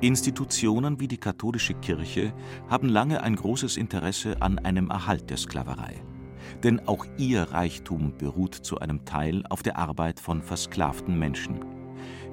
Institutionen 0.00 0.98
wie 0.98 1.06
die 1.06 1.18
katholische 1.18 1.74
Kirche 1.74 2.34
haben 2.68 2.88
lange 2.88 3.22
ein 3.22 3.36
großes 3.36 3.76
Interesse 3.76 4.36
an 4.40 4.58
einem 4.58 4.90
Erhalt 4.90 5.30
der 5.30 5.36
Sklaverei. 5.36 5.94
Denn 6.64 6.80
auch 6.88 7.06
ihr 7.18 7.42
Reichtum 7.42 8.18
beruht 8.18 8.54
zu 8.54 8.80
einem 8.80 9.04
Teil 9.04 9.44
auf 9.48 9.62
der 9.62 9.78
Arbeit 9.78 10.18
von 10.18 10.42
versklavten 10.42 11.16
Menschen. 11.16 11.64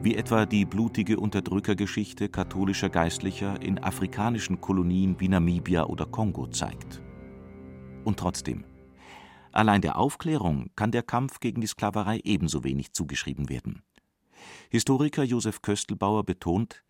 Wie 0.02 0.16
etwa 0.16 0.48
die 0.48 0.66
blutige 0.66 1.20
Unterdrückergeschichte 1.20 2.30
katholischer 2.30 2.90
Geistlicher 2.90 3.62
in 3.62 3.78
afrikanischen 3.78 4.60
Kolonien 4.62 5.20
wie 5.20 5.28
Namibia 5.28 5.86
oder 5.86 6.08
Kongo 6.08 6.48
zeigt. 6.48 7.04
Und 8.06 8.18
trotzdem, 8.18 8.64
Allein 9.52 9.82
der 9.82 9.98
Aufklärung 9.98 10.70
kann 10.76 10.92
der 10.92 11.04
Kampf 11.04 11.40
gegen 11.40 11.62
die 11.62 11.68
Sklaverei 11.68 12.22
ebenso 12.24 12.64
wenig 12.64 12.94
zugeschrieben 12.94 13.50
werden. 13.50 13.82
Historiker 14.70 15.24
Josef 15.24 15.62
Köstelbauer 15.62 16.24
betont, 16.24 16.84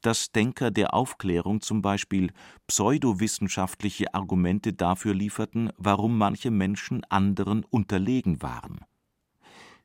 dass 0.00 0.32
Denker 0.32 0.70
der 0.70 0.94
Aufklärung 0.94 1.60
zum 1.60 1.82
Beispiel 1.82 2.32
pseudowissenschaftliche 2.66 4.14
Argumente 4.14 4.72
dafür 4.72 5.14
lieferten, 5.14 5.70
warum 5.76 6.18
manche 6.18 6.50
Menschen 6.50 7.04
anderen 7.04 7.64
unterlegen 7.64 8.42
waren. 8.42 8.80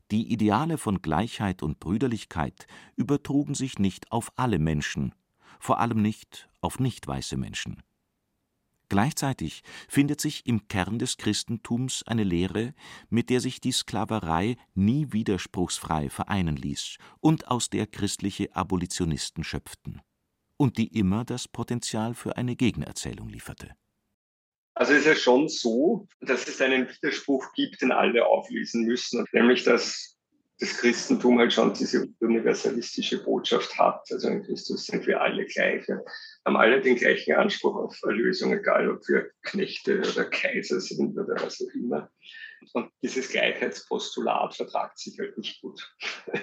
Die 0.10 0.32
Ideale 0.32 0.78
von 0.78 1.02
Gleichheit 1.02 1.64
und 1.64 1.80
Brüderlichkeit 1.80 2.68
übertrugen 2.96 3.56
sich 3.56 3.80
nicht 3.80 4.12
auf 4.12 4.32
alle 4.36 4.60
Menschen, 4.60 5.14
vor 5.60 5.80
allem 5.80 6.02
nicht 6.02 6.50
auf 6.60 6.80
nicht 6.80 7.08
weiße 7.08 7.38
Menschen. 7.38 7.82
Gleichzeitig 8.92 9.64
findet 9.88 10.20
sich 10.20 10.46
im 10.46 10.68
Kern 10.68 11.00
des 11.00 11.16
Christentums 11.16 12.04
eine 12.06 12.26
Lehre, 12.26 12.74
mit 13.10 13.30
der 13.30 13.40
sich 13.40 13.62
die 13.62 13.72
Sklaverei 13.72 14.58
nie 14.74 15.14
widerspruchsfrei 15.14 16.10
vereinen 16.10 16.58
ließ 16.58 16.98
und 17.22 17.48
aus 17.48 17.70
der 17.70 17.88
christliche 17.88 18.54
Abolitionisten 18.54 19.46
schöpften 19.46 20.02
und 20.58 20.78
die 20.78 20.88
immer 20.88 21.24
das 21.24 21.48
Potenzial 21.48 22.16
für 22.16 22.36
eine 22.36 22.58
Gegenerzählung 22.58 23.30
lieferte. 23.30 23.78
Also 24.74 24.92
es 24.92 25.00
ist 25.00 25.06
ja 25.06 25.16
schon 25.16 25.48
so, 25.48 26.10
dass 26.20 26.46
es 26.50 26.60
einen 26.60 26.90
Widerspruch 26.90 27.54
gibt, 27.54 27.82
den 27.82 27.94
alle 27.94 28.26
auflösen 28.26 28.84
müssen, 28.84 29.24
nämlich 29.32 29.64
dass 29.64 30.18
das 30.62 30.78
Christentum 30.78 31.40
halt 31.40 31.52
schon 31.52 31.74
diese 31.74 32.08
universalistische 32.20 33.24
Botschaft 33.24 33.78
hat. 33.80 34.06
Also 34.12 34.28
in 34.28 34.44
Christus 34.44 34.86
sind 34.86 35.08
wir 35.08 35.20
alle 35.20 35.46
gleich 35.46 35.88
haben 36.46 36.58
alle 36.58 36.82
den 36.82 36.96
gleichen 36.96 37.34
Anspruch 37.34 37.76
auf 37.76 38.00
Erlösung, 38.04 38.54
egal 38.54 38.90
ob 38.90 39.08
wir 39.08 39.32
Knechte 39.42 40.00
oder 40.00 40.26
Kaiser 40.26 40.80
sind 40.80 41.18
oder 41.18 41.36
was 41.42 41.62
auch 41.62 41.74
immer. 41.74 42.12
Und 42.74 42.92
dieses 43.02 43.30
Gleichheitspostulat 43.30 44.56
vertragt 44.56 45.00
sich 45.00 45.18
halt 45.18 45.36
nicht 45.36 45.62
gut. 45.62 45.96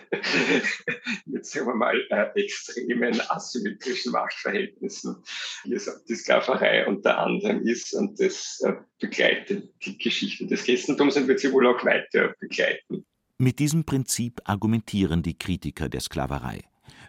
Mit, 1.26 1.46
sagen 1.46 1.66
wir 1.66 1.74
mal, 1.74 2.04
äh, 2.10 2.40
extremen 2.40 3.20
asymmetrischen 3.28 4.10
Machtverhältnissen, 4.10 5.22
wie 5.64 5.74
es 5.74 6.04
die 6.08 6.16
Sklaverei 6.16 6.86
unter 6.88 7.18
anderem 7.18 7.62
ist. 7.62 7.94
Und 7.94 8.18
das 8.20 8.60
äh, 8.64 8.72
begleitet 9.00 9.72
die 9.84 9.96
Geschichte 9.96 10.46
des 10.48 10.64
Christentums 10.64 11.16
und 11.16 11.28
wird 11.28 11.38
sie 11.38 11.52
wohl 11.52 11.68
auch 11.68 11.84
weiter 11.84 12.34
begleiten. 12.40 13.06
Mit 13.38 13.60
diesem 13.60 13.84
Prinzip 13.84 14.40
argumentieren 14.44 15.22
die 15.22 15.38
Kritiker 15.38 15.88
der 15.88 16.00
Sklaverei 16.00 16.64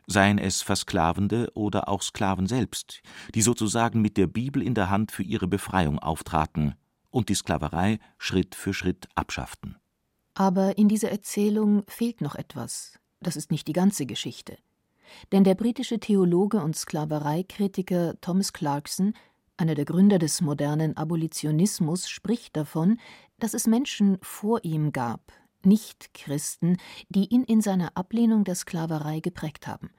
seien 0.08 0.38
es 0.40 0.62
Versklavende 0.62 1.52
oder 1.54 1.88
auch 1.88 2.02
Sklaven 2.02 2.48
selbst, 2.48 3.02
die 3.36 3.42
sozusagen 3.42 4.02
mit 4.02 4.18
der 4.18 4.28
Bibel 4.28 4.62
in 4.62 4.74
der 4.74 4.90
Hand 4.90 5.12
für 5.12 5.24
ihre 5.24 5.48
Befreiung 5.48 6.00
auftraten 6.00 6.76
und 7.12 7.30
die 7.30 7.36
Sklaverei 7.36 8.00
Schritt 8.18 8.56
für 8.56 8.74
Schritt 8.74 9.08
abschafften. 9.16 9.78
Aber 10.34 10.78
in 10.78 10.88
dieser 10.88 11.12
Erzählung 11.12 11.84
fehlt 11.88 12.22
noch 12.22 12.36
etwas. 12.36 13.00
Das 13.20 13.36
ist 13.36 13.52
nicht 13.52 13.68
die 13.68 13.74
ganze 13.74 14.06
Geschichte. 14.06 14.58
Denn 15.32 15.44
der 15.44 15.56
britische 15.56 16.00
Theologe 16.00 16.62
und 16.62 16.76
Sklavereikritiker 16.76 18.20
Thomas 18.22 18.54
Clarkson, 18.54 19.14
einer 19.58 19.76
der 19.76 19.86
Gründer 19.86 20.20
des 20.20 20.42
modernen 20.42 20.96
Abolitionismus, 20.96 22.10
spricht 22.10 22.56
davon, 22.56 23.00
dass 23.40 23.54
es 23.54 23.68
Menschen 23.68 24.18
vor 24.22 24.64
ihm 24.64 24.92
gab, 24.92 25.34
Nicht-Christen, 25.66 26.78
die 27.10 27.28
ihn 27.28 27.44
in 27.44 27.62
seiner 27.62 27.96
Ablehnung 27.98 28.44
der 28.44 28.56
Sklaverei 28.56 29.20
geprägt 29.20 29.68
haben. 29.68 29.92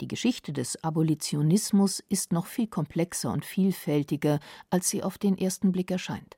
Die 0.00 0.08
Geschichte 0.08 0.52
des 0.52 0.82
Abolitionismus 0.82 2.02
ist 2.08 2.32
noch 2.32 2.46
viel 2.46 2.66
komplexer 2.66 3.32
und 3.32 3.44
vielfältiger, 3.44 4.40
als 4.68 4.90
sie 4.90 5.02
auf 5.02 5.16
den 5.16 5.38
ersten 5.38 5.70
Blick 5.70 5.90
erscheint. 5.90 6.36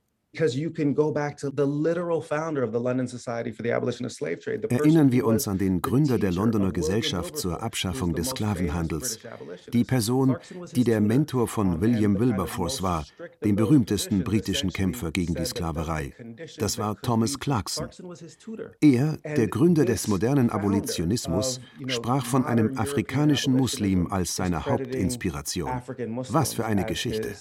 Erinnern 4.69 5.11
wir 5.11 5.25
uns 5.25 5.47
an 5.47 5.57
den 5.57 5.81
Gründer 5.81 6.19
der 6.19 6.31
Londoner 6.31 6.71
Gesellschaft 6.71 7.37
zur 7.37 7.61
Abschaffung 7.61 8.13
des 8.13 8.29
Sklavenhandels, 8.29 9.19
die 9.73 9.83
Person, 9.83 10.37
die 10.75 10.83
der 10.83 11.01
Mentor 11.01 11.47
von 11.47 11.81
William 11.81 12.19
Wilberforce 12.19 12.81
war, 12.81 13.05
dem 13.43 13.55
berühmtesten 13.55 14.23
britischen 14.23 14.71
Kämpfer 14.71 15.11
gegen 15.11 15.35
die 15.35 15.45
Sklaverei. 15.45 16.13
Das 16.57 16.77
war 16.77 16.99
Thomas 17.01 17.39
Clarkson. 17.39 17.87
Er, 18.81 19.17
der 19.23 19.47
Gründer 19.47 19.85
des 19.85 20.07
modernen 20.07 20.49
Abolitionismus, 20.49 21.59
sprach 21.87 22.25
von 22.25 22.45
einem 22.45 22.77
afrikanischen 22.77 23.53
Muslim 23.53 24.07
als 24.11 24.35
seiner 24.35 24.65
Hauptinspiration. 24.65 25.81
Was 26.29 26.53
für 26.53 26.65
eine 26.65 26.85
Geschichte. 26.85 27.33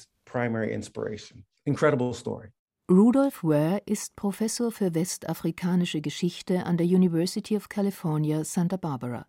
Incredible 1.65 2.13
story. 2.13 2.49
Rudolf 2.91 3.43
Ware 3.43 3.81
ist 3.87 4.15
Professor 4.15 4.71
für 4.71 4.95
westafrikanische 4.95 6.03
Geschichte 6.03 6.67
an 6.67 6.77
der 6.77 6.87
University 6.87 7.57
of 7.57 7.71
California, 7.71 8.45
Santa 8.45 8.77
Barbara. 8.77 9.25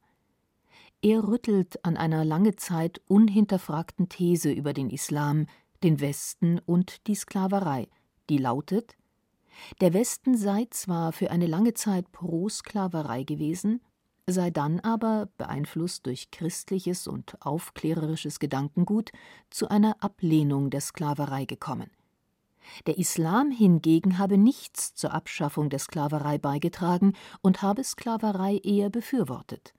Er 1.01 1.25
rüttelt 1.25 1.79
an 1.85 1.95
einer 1.95 2.25
lange 2.25 2.57
Zeit 2.57 2.99
unhinterfragten 3.07 4.09
These 4.09 4.51
über 4.51 4.73
den 4.73 4.89
Islam, 4.89 5.47
den 5.83 6.01
Westen 6.01 6.59
und 6.65 7.07
die 7.07 7.15
Sklaverei, 7.15 7.87
die 8.29 8.39
lautet: 8.39 8.97
Der 9.79 9.93
Westen 9.93 10.35
sei 10.35 10.67
zwar 10.69 11.13
für 11.13 11.31
eine 11.31 11.47
lange 11.47 11.73
Zeit 11.73 12.11
pro 12.11 12.49
Sklaverei 12.49 13.23
gewesen, 13.23 13.79
sei 14.27 14.51
dann 14.51 14.81
aber, 14.81 15.29
beeinflusst 15.37 16.07
durch 16.07 16.29
christliches 16.29 17.07
und 17.07 17.37
aufklärerisches 17.39 18.39
Gedankengut, 18.39 19.13
zu 19.49 19.69
einer 19.69 20.03
Ablehnung 20.03 20.71
der 20.71 20.81
Sklaverei 20.81 21.45
gekommen. 21.45 21.89
Der 22.87 22.97
Islam 22.97 23.51
hingegen 23.51 24.17
habe 24.17 24.37
nichts 24.37 24.95
zur 24.95 25.13
Abschaffung 25.13 25.69
der 25.69 25.79
Sklaverei 25.79 26.37
beigetragen 26.37 27.13
und 27.41 27.61
habe 27.61 27.83
Sklaverei 27.83 28.57
eher 28.57 28.89
befürwortet. 28.89 29.73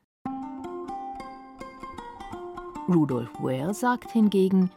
Rudolf 2.88 3.30
Ware 3.40 3.74
sagt 3.74 4.12
hingegen, 4.12 4.70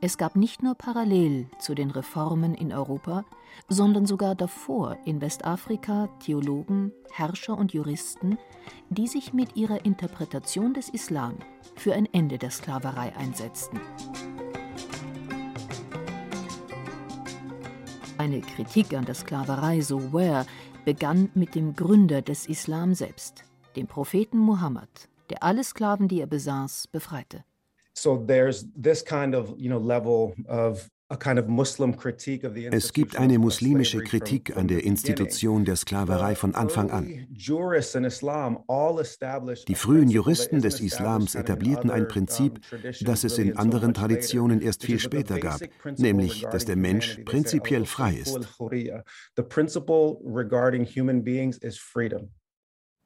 es 0.00 0.18
gab 0.18 0.36
nicht 0.36 0.62
nur 0.62 0.74
parallel 0.74 1.48
zu 1.58 1.74
den 1.74 1.90
Reformen 1.90 2.54
in 2.54 2.72
Europa, 2.72 3.24
sondern 3.68 4.04
sogar 4.04 4.34
davor 4.34 4.98
in 5.04 5.20
Westafrika 5.20 6.08
Theologen, 6.20 6.92
Herrscher 7.12 7.56
und 7.56 7.72
Juristen, 7.72 8.38
die 8.90 9.06
sich 9.06 9.32
mit 9.32 9.56
ihrer 9.56 9.84
Interpretation 9.84 10.74
des 10.74 10.90
Islam 10.90 11.36
für 11.76 11.94
ein 11.94 12.06
Ende 12.12 12.38
der 12.38 12.50
Sklaverei 12.50 13.16
einsetzten. 13.16 13.80
Eine 18.26 18.40
Kritik 18.40 18.92
an 18.92 19.04
der 19.04 19.14
Sklaverei, 19.14 19.82
so 19.82 20.12
Ware, 20.12 20.46
begann 20.84 21.30
mit 21.34 21.54
dem 21.54 21.76
Gründer 21.76 22.22
des 22.22 22.48
Islam 22.48 22.92
selbst, 22.92 23.44
dem 23.76 23.86
Propheten 23.86 24.38
Muhammad, 24.38 24.88
der 25.30 25.44
alle 25.44 25.62
Sklaven, 25.62 26.08
die 26.08 26.22
er 26.22 26.26
besaß, 26.26 26.88
befreite. 26.88 27.44
So 27.94 28.16
there's 28.16 28.66
this 28.74 29.04
kind 29.04 29.36
of, 29.36 29.54
you 29.56 29.68
know, 29.68 29.78
level 29.78 30.34
of 30.48 30.90
es 31.08 32.92
gibt 32.92 33.16
eine 33.16 33.38
muslimische 33.38 34.00
Kritik 34.00 34.56
an 34.56 34.66
der 34.66 34.82
Institution 34.82 35.64
der 35.64 35.76
Sklaverei 35.76 36.34
von 36.34 36.56
Anfang 36.56 36.90
an. 36.90 37.28
Die 39.68 39.74
frühen 39.76 40.08
Juristen 40.08 40.60
des 40.60 40.80
Islams 40.80 41.36
etablierten 41.36 41.90
ein 41.90 42.08
Prinzip, 42.08 42.60
das 43.02 43.22
es 43.22 43.38
in 43.38 43.56
anderen 43.56 43.94
Traditionen 43.94 44.60
erst 44.60 44.82
viel 44.82 44.98
später 44.98 45.38
gab, 45.38 45.60
nämlich, 45.96 46.44
dass 46.50 46.64
der 46.64 46.76
Mensch 46.76 47.20
prinzipiell 47.24 47.86
frei 47.86 48.14
ist. 48.16 48.40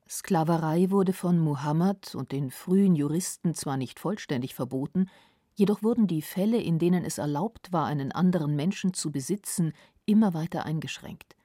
Sklaverei 0.08 0.90
wurde 0.90 1.12
von 1.12 1.38
Muhammad 1.38 2.14
und 2.16 2.32
den 2.32 2.50
frühen 2.50 2.96
Juristen 2.96 3.54
zwar 3.54 3.76
nicht 3.76 4.00
vollständig 4.00 4.56
verboten, 4.56 5.08
jedoch 5.54 5.82
wurden 5.82 6.06
die 6.06 6.22
Fälle, 6.22 6.60
in 6.60 6.78
denen 6.78 7.04
es 7.04 7.18
erlaubt 7.18 7.72
war, 7.72 7.86
einen 7.86 8.12
anderen 8.12 8.56
Menschen 8.56 8.94
zu 8.94 9.10
besitzen, 9.10 9.72
immer 10.06 10.34
weiter 10.34 10.64
eingeschränkt. 10.64 11.36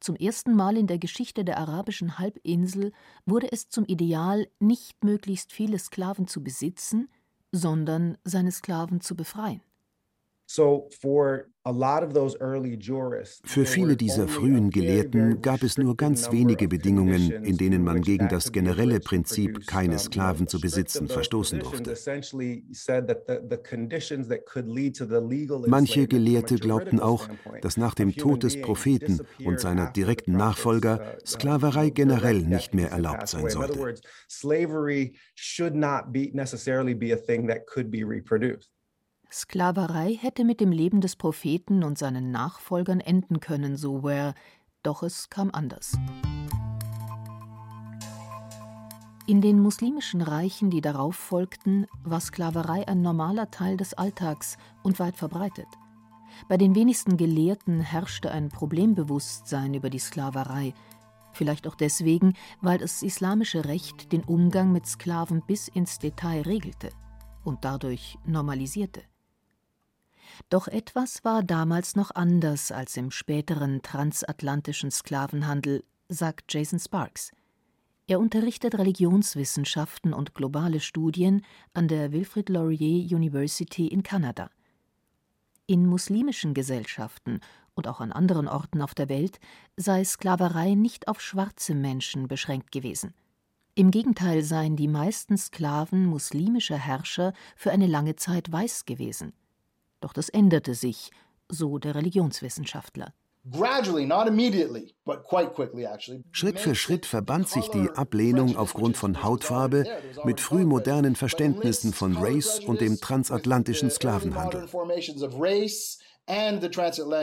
Zum 0.00 0.16
ersten 0.16 0.54
Mal 0.54 0.78
in 0.78 0.86
der 0.86 0.98
Geschichte 0.98 1.44
der 1.44 1.58
arabischen 1.58 2.18
Halbinsel 2.18 2.92
wurde 3.26 3.52
es 3.52 3.68
zum 3.68 3.84
Ideal, 3.84 4.48
nicht 4.58 5.04
möglichst 5.04 5.52
viele 5.52 5.78
Sklaven 5.78 6.26
zu 6.26 6.42
besitzen, 6.42 7.08
sondern 7.52 8.16
seine 8.24 8.50
Sklaven 8.50 9.00
zu 9.02 9.14
befreien. 9.14 9.60
Für 13.44 13.66
viele 13.66 13.96
dieser 13.96 14.26
frühen 14.26 14.70
Gelehrten 14.70 15.42
gab 15.42 15.62
es 15.62 15.78
nur 15.78 15.96
ganz 15.96 16.32
wenige 16.32 16.66
Bedingungen, 16.66 17.30
in 17.44 17.56
denen 17.56 17.84
man 17.84 18.00
gegen 18.00 18.28
das 18.28 18.50
generelle 18.50 18.98
Prinzip, 18.98 19.64
keine 19.68 19.96
Sklaven 20.00 20.48
zu 20.48 20.60
besitzen, 20.60 21.06
verstoßen 21.06 21.60
durfte. 21.60 21.94
Manche 25.68 26.08
Gelehrte 26.08 26.56
glaubten 26.56 26.98
auch, 26.98 27.28
dass 27.62 27.76
nach 27.76 27.94
dem 27.94 28.16
Tod 28.16 28.42
des 28.42 28.60
Propheten 28.60 29.20
und 29.44 29.60
seiner 29.60 29.92
direkten 29.92 30.32
Nachfolger 30.32 31.16
Sklaverei 31.24 31.90
generell 31.90 32.40
nicht 32.40 32.74
mehr 32.74 32.90
erlaubt 32.90 33.28
sein 33.28 33.48
sollte. 33.50 33.94
Sklaverei 39.32 40.18
hätte 40.20 40.44
mit 40.44 40.60
dem 40.60 40.72
Leben 40.72 41.00
des 41.00 41.14
Propheten 41.14 41.84
und 41.84 41.98
seinen 41.98 42.32
Nachfolgern 42.32 42.98
enden 42.98 43.38
können, 43.38 43.76
so 43.76 44.02
Ware, 44.02 44.34
doch 44.82 45.04
es 45.04 45.30
kam 45.30 45.50
anders. 45.52 45.96
In 49.26 49.40
den 49.40 49.60
muslimischen 49.60 50.22
Reichen, 50.22 50.70
die 50.70 50.80
darauf 50.80 51.14
folgten, 51.14 51.86
war 52.02 52.18
Sklaverei 52.18 52.88
ein 52.88 53.02
normaler 53.02 53.52
Teil 53.52 53.76
des 53.76 53.94
Alltags 53.94 54.56
und 54.82 54.98
weit 54.98 55.16
verbreitet. 55.16 55.68
Bei 56.48 56.56
den 56.56 56.74
wenigsten 56.74 57.16
Gelehrten 57.16 57.80
herrschte 57.80 58.32
ein 58.32 58.48
Problembewusstsein 58.48 59.74
über 59.74 59.90
die 59.90 60.00
Sklaverei, 60.00 60.74
vielleicht 61.32 61.68
auch 61.68 61.76
deswegen, 61.76 62.34
weil 62.60 62.78
das 62.78 63.02
islamische 63.02 63.64
Recht 63.64 64.10
den 64.10 64.24
Umgang 64.24 64.72
mit 64.72 64.86
Sklaven 64.86 65.42
bis 65.46 65.68
ins 65.68 66.00
Detail 66.00 66.42
regelte 66.42 66.90
und 67.44 67.64
dadurch 67.64 68.18
normalisierte. 68.26 69.02
Doch 70.48 70.68
etwas 70.68 71.24
war 71.24 71.42
damals 71.42 71.96
noch 71.96 72.10
anders 72.14 72.72
als 72.72 72.96
im 72.96 73.10
späteren 73.10 73.82
transatlantischen 73.82 74.90
Sklavenhandel, 74.90 75.84
sagt 76.08 76.52
Jason 76.52 76.78
Sparks. 76.78 77.32
Er 78.06 78.18
unterrichtet 78.18 78.76
Religionswissenschaften 78.76 80.12
und 80.12 80.34
globale 80.34 80.80
Studien 80.80 81.42
an 81.74 81.86
der 81.86 82.10
Wilfrid 82.10 82.48
Laurier 82.48 83.16
University 83.16 83.86
in 83.86 84.02
Kanada. 84.02 84.50
In 85.66 85.86
muslimischen 85.86 86.52
Gesellschaften 86.52 87.38
und 87.74 87.86
auch 87.86 88.00
an 88.00 88.10
anderen 88.10 88.48
Orten 88.48 88.82
auf 88.82 88.94
der 88.94 89.08
Welt 89.08 89.38
sei 89.76 90.02
Sklaverei 90.02 90.74
nicht 90.74 91.06
auf 91.06 91.20
schwarze 91.20 91.74
Menschen 91.76 92.26
beschränkt 92.26 92.72
gewesen. 92.72 93.14
Im 93.76 93.92
Gegenteil 93.92 94.42
seien 94.42 94.74
die 94.74 94.88
meisten 94.88 95.38
Sklaven 95.38 96.04
muslimischer 96.06 96.76
Herrscher 96.76 97.32
für 97.54 97.70
eine 97.70 97.86
lange 97.86 98.16
Zeit 98.16 98.50
weiß 98.50 98.84
gewesen. 98.84 99.32
Doch 100.00 100.12
das 100.12 100.28
änderte 100.28 100.74
sich, 100.74 101.10
so 101.48 101.78
der 101.78 101.94
Religionswissenschaftler. 101.94 103.12
Schritt 106.32 106.60
für 106.60 106.74
Schritt 106.74 107.06
verband 107.06 107.48
sich 107.48 107.68
die 107.68 107.88
Ablehnung 107.94 108.56
aufgrund 108.56 108.98
von 108.98 109.22
Hautfarbe 109.22 109.86
mit 110.24 110.40
frühmodernen 110.40 111.16
Verständnissen 111.16 111.94
von 111.94 112.16
Race 112.18 112.60
und 112.60 112.82
dem 112.82 113.00
transatlantischen 113.00 113.90
Sklavenhandel. 113.90 114.68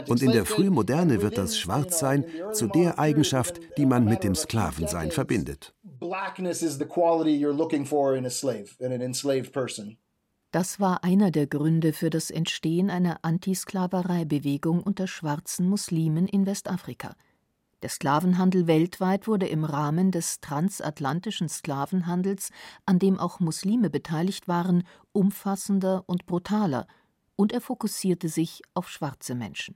Und 0.09 0.21
in 0.23 0.31
der 0.31 0.45
Frühmoderne 0.45 1.21
wird 1.21 1.37
das 1.37 1.57
Schwarzsein 1.57 2.25
zu 2.51 2.67
der 2.67 2.97
Eigenschaft, 2.97 3.59
die 3.77 3.85
man 3.85 4.05
mit 4.05 4.23
dem 4.23 4.33
Sklavensein 4.33 5.11
verbindet. 5.11 5.75
Blackness 5.83 6.61
is 6.61 6.77
the 6.77 6.85
quality 6.85 7.31
you're 7.31 7.55
looking 7.55 7.85
for 7.85 8.15
in 8.15 8.25
a 8.25 8.29
slave, 8.29 8.75
in 8.79 8.91
an 8.91 9.01
enslaved 9.01 9.51
person. 9.51 9.97
Das 10.57 10.79
war 10.79 11.03
einer 11.03 11.29
der 11.29 11.45
Gründe 11.45 11.93
für 11.93 12.09
das 12.09 12.31
Entstehen 12.31 12.89
einer 12.89 13.19
Antisklavereibewegung 13.21 14.81
unter 14.81 15.05
schwarzen 15.05 15.69
Muslimen 15.69 16.27
in 16.27 16.47
Westafrika. 16.47 17.13
Der 17.83 17.89
Sklavenhandel 17.89 18.65
weltweit 18.65 19.27
wurde 19.27 19.45
im 19.45 19.63
Rahmen 19.63 20.09
des 20.09 20.39
transatlantischen 20.39 21.47
Sklavenhandels, 21.47 22.49
an 22.87 22.97
dem 22.97 23.19
auch 23.19 23.39
Muslime 23.39 23.91
beteiligt 23.91 24.47
waren, 24.47 24.81
umfassender 25.11 26.03
und 26.07 26.25
brutaler, 26.25 26.87
und 27.35 27.51
er 27.51 27.61
fokussierte 27.61 28.27
sich 28.27 28.63
auf 28.73 28.89
schwarze 28.89 29.35
Menschen. 29.35 29.75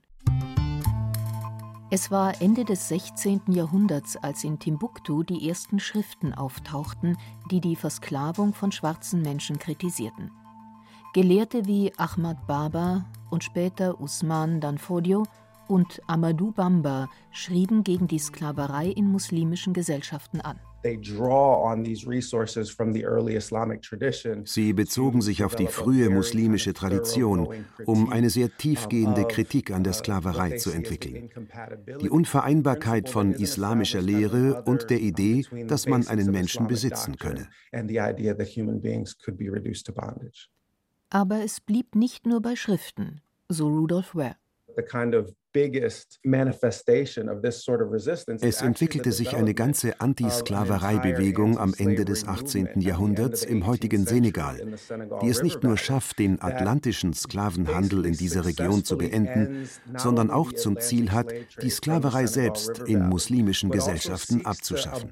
Es 1.91 2.09
war 2.09 2.41
Ende 2.41 2.65
des 2.65 2.87
16. 2.87 3.41
Jahrhunderts, 3.49 4.17
als 4.17 4.43
in 4.43 4.57
Timbuktu 4.57 5.21
die 5.21 5.47
ersten 5.47 5.79
Schriften 5.79 6.33
auftauchten, 6.33 7.17
die 7.51 7.61
die 7.61 7.75
Versklavung 7.75 8.55
von 8.55 8.71
schwarzen 8.71 9.21
Menschen 9.21 9.59
kritisierten. 9.59 10.31
Gelehrte 11.13 11.67
wie 11.67 11.91
Ahmad 11.97 12.47
Baba 12.47 13.05
und 13.31 13.43
später 13.43 13.99
Usman 13.99 14.61
Danfodio 14.61 15.25
und 15.67 16.01
Amadou 16.07 16.53
Bamba 16.53 17.09
schrieben 17.31 17.83
gegen 17.83 18.07
die 18.07 18.17
Sklaverei 18.19 18.87
in 18.87 19.11
muslimischen 19.11 19.73
Gesellschaften 19.73 20.39
an. 20.39 20.57
Sie 24.45 24.73
bezogen 24.73 25.21
sich 25.21 25.43
auf 25.43 25.55
die 25.55 25.67
frühe 25.67 26.09
muslimische 26.09 26.73
Tradition, 26.73 27.65
um 27.85 28.09
eine 28.09 28.29
sehr 28.29 28.49
tiefgehende 28.57 29.25
Kritik 29.25 29.71
an 29.71 29.83
der 29.83 29.93
Sklaverei 29.93 30.57
zu 30.57 30.71
entwickeln. 30.71 31.29
Die 32.01 32.09
Unvereinbarkeit 32.09 33.09
von 33.09 33.33
islamischer 33.33 34.01
Lehre 34.01 34.63
und 34.63 34.89
der 34.89 35.01
Idee, 35.01 35.45
dass 35.67 35.87
man 35.87 36.07
einen 36.07 36.31
Menschen 36.31 36.67
besitzen 36.67 37.17
könne. 37.17 37.49
Aber 41.13 41.43
es 41.43 41.59
blieb 41.59 41.93
nicht 41.95 42.25
nur 42.25 42.41
bei 42.41 42.55
Schriften, 42.55 43.19
so 43.49 43.67
Rudolf 43.67 44.15
Ware. 44.15 44.37
Es 48.39 48.61
entwickelte 48.61 49.11
sich 49.11 49.35
eine 49.35 49.53
ganze 49.53 49.99
Antisklavereibewegung 49.99 51.57
am 51.57 51.73
Ende 51.77 52.05
des 52.05 52.25
18. 52.25 52.79
Jahrhunderts 52.79 53.43
im 53.43 53.65
heutigen 53.65 54.05
Senegal, 54.05 54.65
die 55.21 55.27
es 55.27 55.43
nicht 55.43 55.61
nur 55.63 55.75
schafft, 55.77 56.19
den 56.19 56.41
atlantischen 56.41 57.13
Sklavenhandel 57.13 58.05
in 58.05 58.13
dieser 58.13 58.45
Region 58.45 58.85
zu 58.85 58.97
beenden, 58.97 59.67
sondern 59.97 60.31
auch 60.31 60.53
zum 60.53 60.79
Ziel 60.79 61.11
hat, 61.11 61.33
die 61.61 61.69
Sklaverei 61.69 62.27
selbst 62.27 62.79
in 62.85 63.09
muslimischen 63.09 63.69
also 63.73 63.91
Gesellschaften 63.91 64.45
abzuschaffen. 64.45 65.11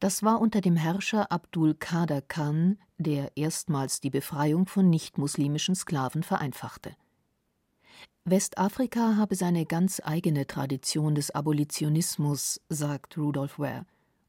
Das 0.00 0.22
war 0.22 0.40
unter 0.40 0.62
dem 0.62 0.76
Herrscher 0.76 1.30
Abdul 1.30 1.74
Qader 1.74 2.22
Khan, 2.22 2.78
der 2.96 3.36
erstmals 3.36 4.00
die 4.00 4.08
Befreiung 4.08 4.66
von 4.66 4.88
nichtmuslimischen 4.88 5.74
Sklaven 5.74 6.22
vereinfachte. 6.22 6.96
Westafrika 8.24 9.16
habe 9.16 9.34
seine 9.34 9.66
ganz 9.66 10.00
eigene 10.02 10.46
Tradition 10.46 11.14
des 11.14 11.30
Abolitionismus, 11.30 12.62
sagt 12.70 13.18
Rudolf 13.18 13.58
Ware, 13.58 13.84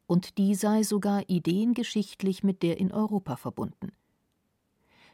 und 0.08 0.38
die 0.38 0.56
sei 0.56 0.84
sogar 0.84 1.30
ideengeschichtlich 1.30 2.44
mit 2.44 2.64
der 2.64 2.78
in 2.78 2.92
Europa 2.92 3.38
verbunden. 3.38 3.94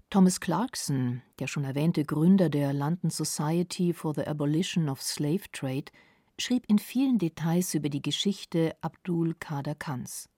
Thomas 0.09 0.39
Clarkson, 0.39 1.21
der 1.37 1.45
schon 1.45 1.65
erwähnte 1.65 2.03
Gründer 2.03 2.49
der 2.49 2.73
London 2.73 3.11
Society 3.11 3.93
for 3.93 4.15
the 4.15 4.25
Abolition 4.25 4.89
of 4.89 5.03
Slave 5.03 5.51
Trade, 5.51 5.91
schrieb 6.39 6.63
in 6.67 6.79
vielen 6.79 7.19
Details 7.19 7.75
über 7.75 7.89
die 7.89 8.01
Geschichte 8.01 8.75
Abdul 8.81 9.35
Qader 9.35 9.75
Khans. 9.75 10.29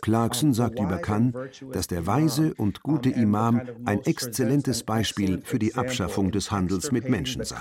Clarkson 0.00 0.54
sagt 0.54 0.78
über 0.78 0.98
Khan, 0.98 1.34
dass 1.72 1.86
der 1.88 2.06
weise 2.06 2.54
und 2.54 2.82
gute 2.82 3.10
Imam 3.10 3.60
ein 3.84 4.00
exzellentes 4.02 4.84
Beispiel 4.84 5.42
für 5.42 5.58
die 5.58 5.74
Abschaffung 5.74 6.30
des 6.30 6.50
Handels 6.50 6.92
mit 6.92 7.08
Menschen 7.08 7.44
sei. 7.44 7.56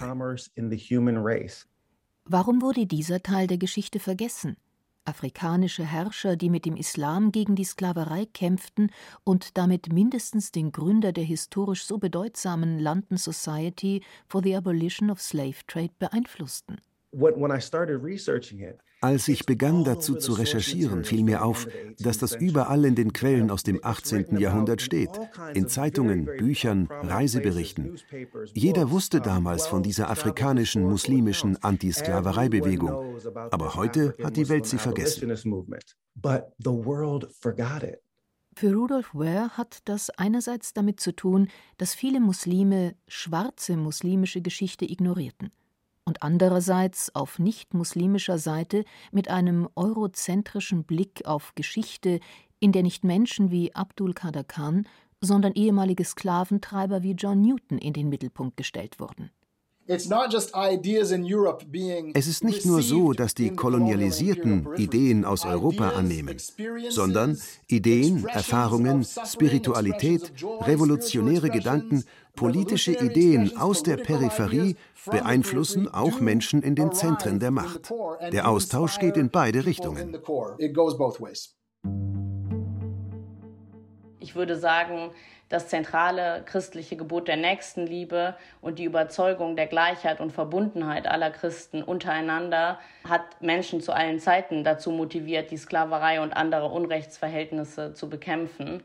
Warum 2.25 2.61
wurde 2.61 2.85
dieser 2.85 3.23
Teil 3.23 3.47
der 3.47 3.57
Geschichte 3.57 3.99
vergessen? 3.99 4.55
Afrikanische 5.03 5.83
Herrscher, 5.83 6.35
die 6.35 6.51
mit 6.51 6.65
dem 6.65 6.75
Islam 6.75 7.31
gegen 7.31 7.55
die 7.55 7.63
Sklaverei 7.63 8.27
kämpften 8.27 8.91
und 9.23 9.57
damit 9.57 9.91
mindestens 9.91 10.51
den 10.51 10.71
Gründer 10.71 11.11
der 11.11 11.23
historisch 11.23 11.85
so 11.85 11.97
bedeutsamen 11.97 12.77
London 12.77 13.17
Society 13.17 14.03
for 14.27 14.43
the 14.43 14.55
Abolition 14.55 15.09
of 15.09 15.19
Slave 15.19 15.55
Trade 15.65 15.89
beeinflussten. 15.97 16.79
Als 19.03 19.27
ich 19.27 19.47
begann 19.47 19.83
dazu 19.83 20.15
zu 20.15 20.33
recherchieren, 20.33 21.03
fiel 21.03 21.23
mir 21.23 21.43
auf, 21.43 21.67
dass 21.99 22.19
das 22.19 22.35
überall 22.35 22.85
in 22.85 22.93
den 22.93 23.13
Quellen 23.13 23.49
aus 23.49 23.63
dem 23.63 23.79
18. 23.83 24.37
Jahrhundert 24.37 24.79
steht, 24.79 25.09
in 25.55 25.67
Zeitungen, 25.67 26.25
Büchern, 26.25 26.87
Reiseberichten. 26.91 27.97
Jeder 28.53 28.91
wusste 28.91 29.19
damals 29.19 29.65
von 29.65 29.81
dieser 29.81 30.11
afrikanischen 30.11 30.83
muslimischen 30.83 31.57
Antisklavereibewegung, 31.63 33.19
aber 33.49 33.73
heute 33.73 34.13
hat 34.23 34.37
die 34.37 34.49
Welt 34.49 34.67
sie 34.67 34.77
vergessen. 34.77 35.35
Für 38.53 38.73
Rudolf 38.73 39.15
Ware 39.15 39.49
hat 39.57 39.79
das 39.85 40.11
einerseits 40.11 40.73
damit 40.73 40.99
zu 40.99 41.15
tun, 41.15 41.47
dass 41.77 41.95
viele 41.95 42.19
Muslime 42.19 42.95
schwarze 43.07 43.77
muslimische 43.77 44.41
Geschichte 44.41 44.85
ignorierten 44.85 45.51
und 46.05 46.23
andererseits 46.23 47.13
auf 47.15 47.39
nicht-muslimischer 47.39 48.37
Seite 48.37 48.85
mit 49.11 49.29
einem 49.29 49.69
eurozentrischen 49.75 50.83
Blick 50.83 51.25
auf 51.25 51.53
Geschichte, 51.55 52.19
in 52.59 52.71
der 52.71 52.83
nicht 52.83 53.03
Menschen 53.03 53.51
wie 53.51 53.75
Abdul 53.75 54.13
Qadir 54.13 54.43
Khan, 54.43 54.87
sondern 55.21 55.53
ehemalige 55.53 56.03
Sklaventreiber 56.03 57.03
wie 57.03 57.13
John 57.13 57.41
Newton 57.41 57.77
in 57.77 57.93
den 57.93 58.09
Mittelpunkt 58.09 58.57
gestellt 58.57 58.99
wurden 58.99 59.31
es 62.13 62.27
ist 62.27 62.43
nicht 62.43 62.65
nur 62.65 62.81
so, 62.81 63.11
dass 63.11 63.33
die 63.33 63.49
Kolonialisierten 63.49 64.67
Ideen 64.77 65.25
aus 65.25 65.45
Europa 65.45 65.89
annehmen, 65.89 66.37
sondern 66.89 67.37
Ideen, 67.67 68.25
Erfahrungen, 68.25 69.05
Spiritualität, 69.25 70.31
revolutionäre 70.61 71.49
Gedanken, 71.49 72.05
politische 72.35 72.93
Ideen 72.93 73.57
aus 73.57 73.83
der 73.83 73.97
Peripherie 73.97 74.77
beeinflussen 75.05 75.89
auch 75.89 76.21
Menschen 76.21 76.61
in 76.61 76.75
den 76.75 76.93
Zentren 76.93 77.39
der 77.39 77.51
Macht. 77.51 77.91
Der 78.31 78.47
Austausch 78.47 78.97
geht 78.99 79.17
in 79.17 79.29
beide 79.29 79.65
Richtungen. 79.65 80.17
Ich 84.21 84.35
würde 84.35 84.55
sagen, 84.55 85.11
das 85.49 85.67
zentrale 85.67 86.43
christliche 86.45 86.95
Gebot 86.95 87.27
der 87.27 87.37
Nächstenliebe 87.37 88.35
und 88.61 88.79
die 88.79 88.85
Überzeugung 88.85 89.55
der 89.55 89.67
Gleichheit 89.67 90.21
und 90.21 90.31
Verbundenheit 90.31 91.07
aller 91.07 91.31
Christen 91.31 91.83
untereinander 91.83 92.79
hat 93.07 93.41
Menschen 93.41 93.81
zu 93.81 93.91
allen 93.91 94.19
Zeiten 94.19 94.63
dazu 94.63 94.91
motiviert, 94.91 95.51
die 95.51 95.57
Sklaverei 95.57 96.21
und 96.21 96.33
andere 96.33 96.67
Unrechtsverhältnisse 96.67 97.93
zu 97.93 98.09
bekämpfen. 98.09 98.83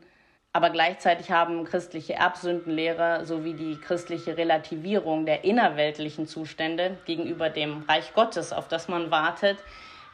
Aber 0.51 0.71
gleichzeitig 0.71 1.31
haben 1.31 1.65
christliche 1.65 2.15
Erbsündenlehre 2.15 3.25
sowie 3.25 3.53
die 3.53 3.79
christliche 3.79 4.37
Relativierung 4.37 5.27
der 5.27 5.43
innerweltlichen 5.43 6.25
Zustände 6.25 6.97
gegenüber 7.05 7.51
dem 7.51 7.83
Reich 7.87 8.13
Gottes, 8.15 8.51
auf 8.53 8.67
das 8.67 8.87
man 8.87 9.11
wartet, 9.11 9.57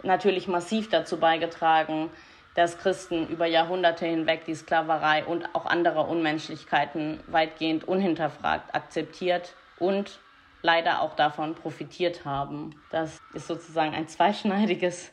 natürlich 0.03 0.49
massiv 0.49 0.89
dazu 0.89 1.17
beigetragen, 1.17 2.09
dass 2.55 2.77
Christen 2.77 3.27
über 3.27 3.45
Jahrhunderte 3.45 4.05
hinweg 4.05 4.45
die 4.45 4.55
Sklaverei 4.55 5.25
und 5.25 5.55
auch 5.55 5.65
andere 5.65 6.01
Unmenschlichkeiten 6.01 7.19
weitgehend 7.27 7.87
unhinterfragt 7.87 8.75
akzeptiert 8.75 9.55
und 9.79 10.19
leider 10.61 11.01
auch 11.01 11.15
davon 11.15 11.55
profitiert 11.55 12.25
haben. 12.25 12.75
Das 12.91 13.19
ist 13.33 13.47
sozusagen 13.47 13.93
ein 13.93 14.07
zweischneidiges 14.07 15.11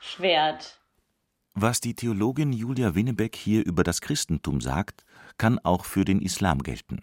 Schwert. 0.00 0.78
Was 1.54 1.80
die 1.80 1.94
Theologin 1.94 2.52
Julia 2.52 2.94
Winnebeck 2.94 3.34
hier 3.34 3.64
über 3.64 3.82
das 3.82 4.00
Christentum 4.00 4.60
sagt, 4.60 5.04
kann 5.38 5.58
auch 5.58 5.84
für 5.84 6.04
den 6.04 6.20
Islam 6.20 6.62
gelten. 6.62 7.00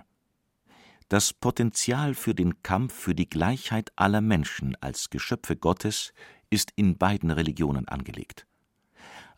Das 1.10 1.34
Potenzial 1.34 2.14
für 2.14 2.34
den 2.34 2.64
Kampf 2.64 2.94
für 2.94 3.14
die 3.14 3.30
Gleichheit 3.30 3.92
aller 3.96 4.22
Menschen 4.22 4.76
als 4.80 5.10
Geschöpfe 5.10 5.56
Gottes 5.56 6.14
ist 6.50 6.72
in 6.76 6.98
beiden 6.98 7.30
Religionen 7.30 7.88
angelegt 7.88 8.48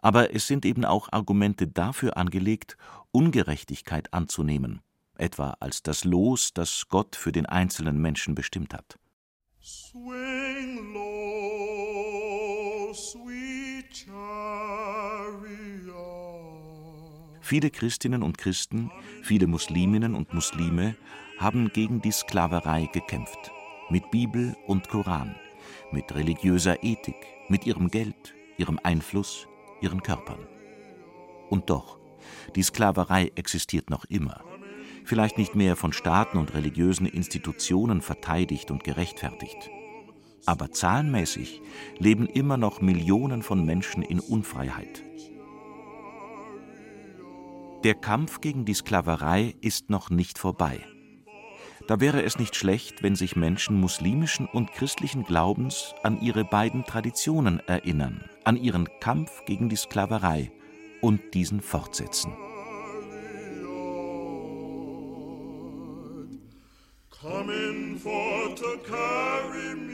aber 0.01 0.33
es 0.33 0.47
sind 0.47 0.65
eben 0.65 0.85
auch 0.85 1.11
Argumente 1.11 1.67
dafür 1.67 2.17
angelegt, 2.17 2.77
Ungerechtigkeit 3.11 4.13
anzunehmen, 4.13 4.81
etwa 5.17 5.57
als 5.59 5.83
das 5.83 6.03
Los, 6.03 6.53
das 6.53 6.87
Gott 6.89 7.15
für 7.15 7.31
den 7.31 7.45
einzelnen 7.45 8.01
Menschen 8.01 8.35
bestimmt 8.35 8.73
hat. 8.73 8.97
Swing 9.61 10.93
low, 10.93 12.93
sweet 12.93 13.65
Viele 17.41 17.69
Christinnen 17.69 18.23
und 18.23 18.39
Christen, 18.39 18.91
viele 19.21 19.45
Musliminnen 19.45 20.15
und 20.15 20.33
Muslime 20.33 20.95
haben 21.37 21.71
gegen 21.71 22.01
die 22.01 22.11
Sklaverei 22.11 22.89
gekämpft. 22.91 23.51
Mit 23.89 24.09
Bibel 24.09 24.55
und 24.65 24.89
Koran, 24.89 25.35
mit 25.91 26.15
religiöser 26.15 26.83
Ethik, 26.83 27.15
mit 27.47 27.67
ihrem 27.67 27.91
Geld, 27.91 28.33
ihrem 28.57 28.79
Einfluss, 28.81 29.47
ihren 29.81 30.01
Körpern. 30.03 30.47
Und 31.49 31.69
doch, 31.69 31.99
die 32.55 32.63
Sklaverei 32.63 33.31
existiert 33.35 33.89
noch 33.89 34.05
immer. 34.05 34.43
Vielleicht 35.03 35.37
nicht 35.37 35.55
mehr 35.55 35.75
von 35.75 35.93
Staaten 35.93 36.37
und 36.37 36.53
religiösen 36.53 37.05
Institutionen 37.05 38.01
verteidigt 38.01 38.71
und 38.71 38.83
gerechtfertigt. 38.83 39.69
Aber 40.45 40.71
zahlenmäßig 40.71 41.61
leben 41.97 42.27
immer 42.27 42.57
noch 42.57 42.81
Millionen 42.81 43.43
von 43.43 43.65
Menschen 43.65 44.03
in 44.03 44.19
Unfreiheit. 44.19 45.03
Der 47.83 47.93
Kampf 47.93 48.41
gegen 48.41 48.65
die 48.65 48.73
Sklaverei 48.73 49.55
ist 49.61 49.89
noch 49.91 50.09
nicht 50.09 50.39
vorbei. 50.39 50.79
Da 51.87 51.99
wäre 51.99 52.23
es 52.23 52.39
nicht 52.39 52.55
schlecht, 52.55 53.03
wenn 53.03 53.15
sich 53.15 53.35
Menschen 53.35 53.79
muslimischen 53.79 54.47
und 54.47 54.71
christlichen 54.71 55.23
Glaubens 55.23 55.93
an 56.01 56.19
ihre 56.19 56.43
beiden 56.43 56.83
Traditionen 56.83 57.59
erinnern, 57.67 58.27
an 58.43 58.57
ihren 58.57 58.89
Kampf 58.99 59.45
gegen 59.45 59.69
die 59.69 59.75
Sklaverei 59.75 60.51
und 61.01 61.35
diesen 61.35 61.61
fortsetzen. 61.61 62.33
Coming 67.11 67.99
for 67.99 68.55
to 68.55 68.77
carry 68.87 69.75
me 69.75 69.84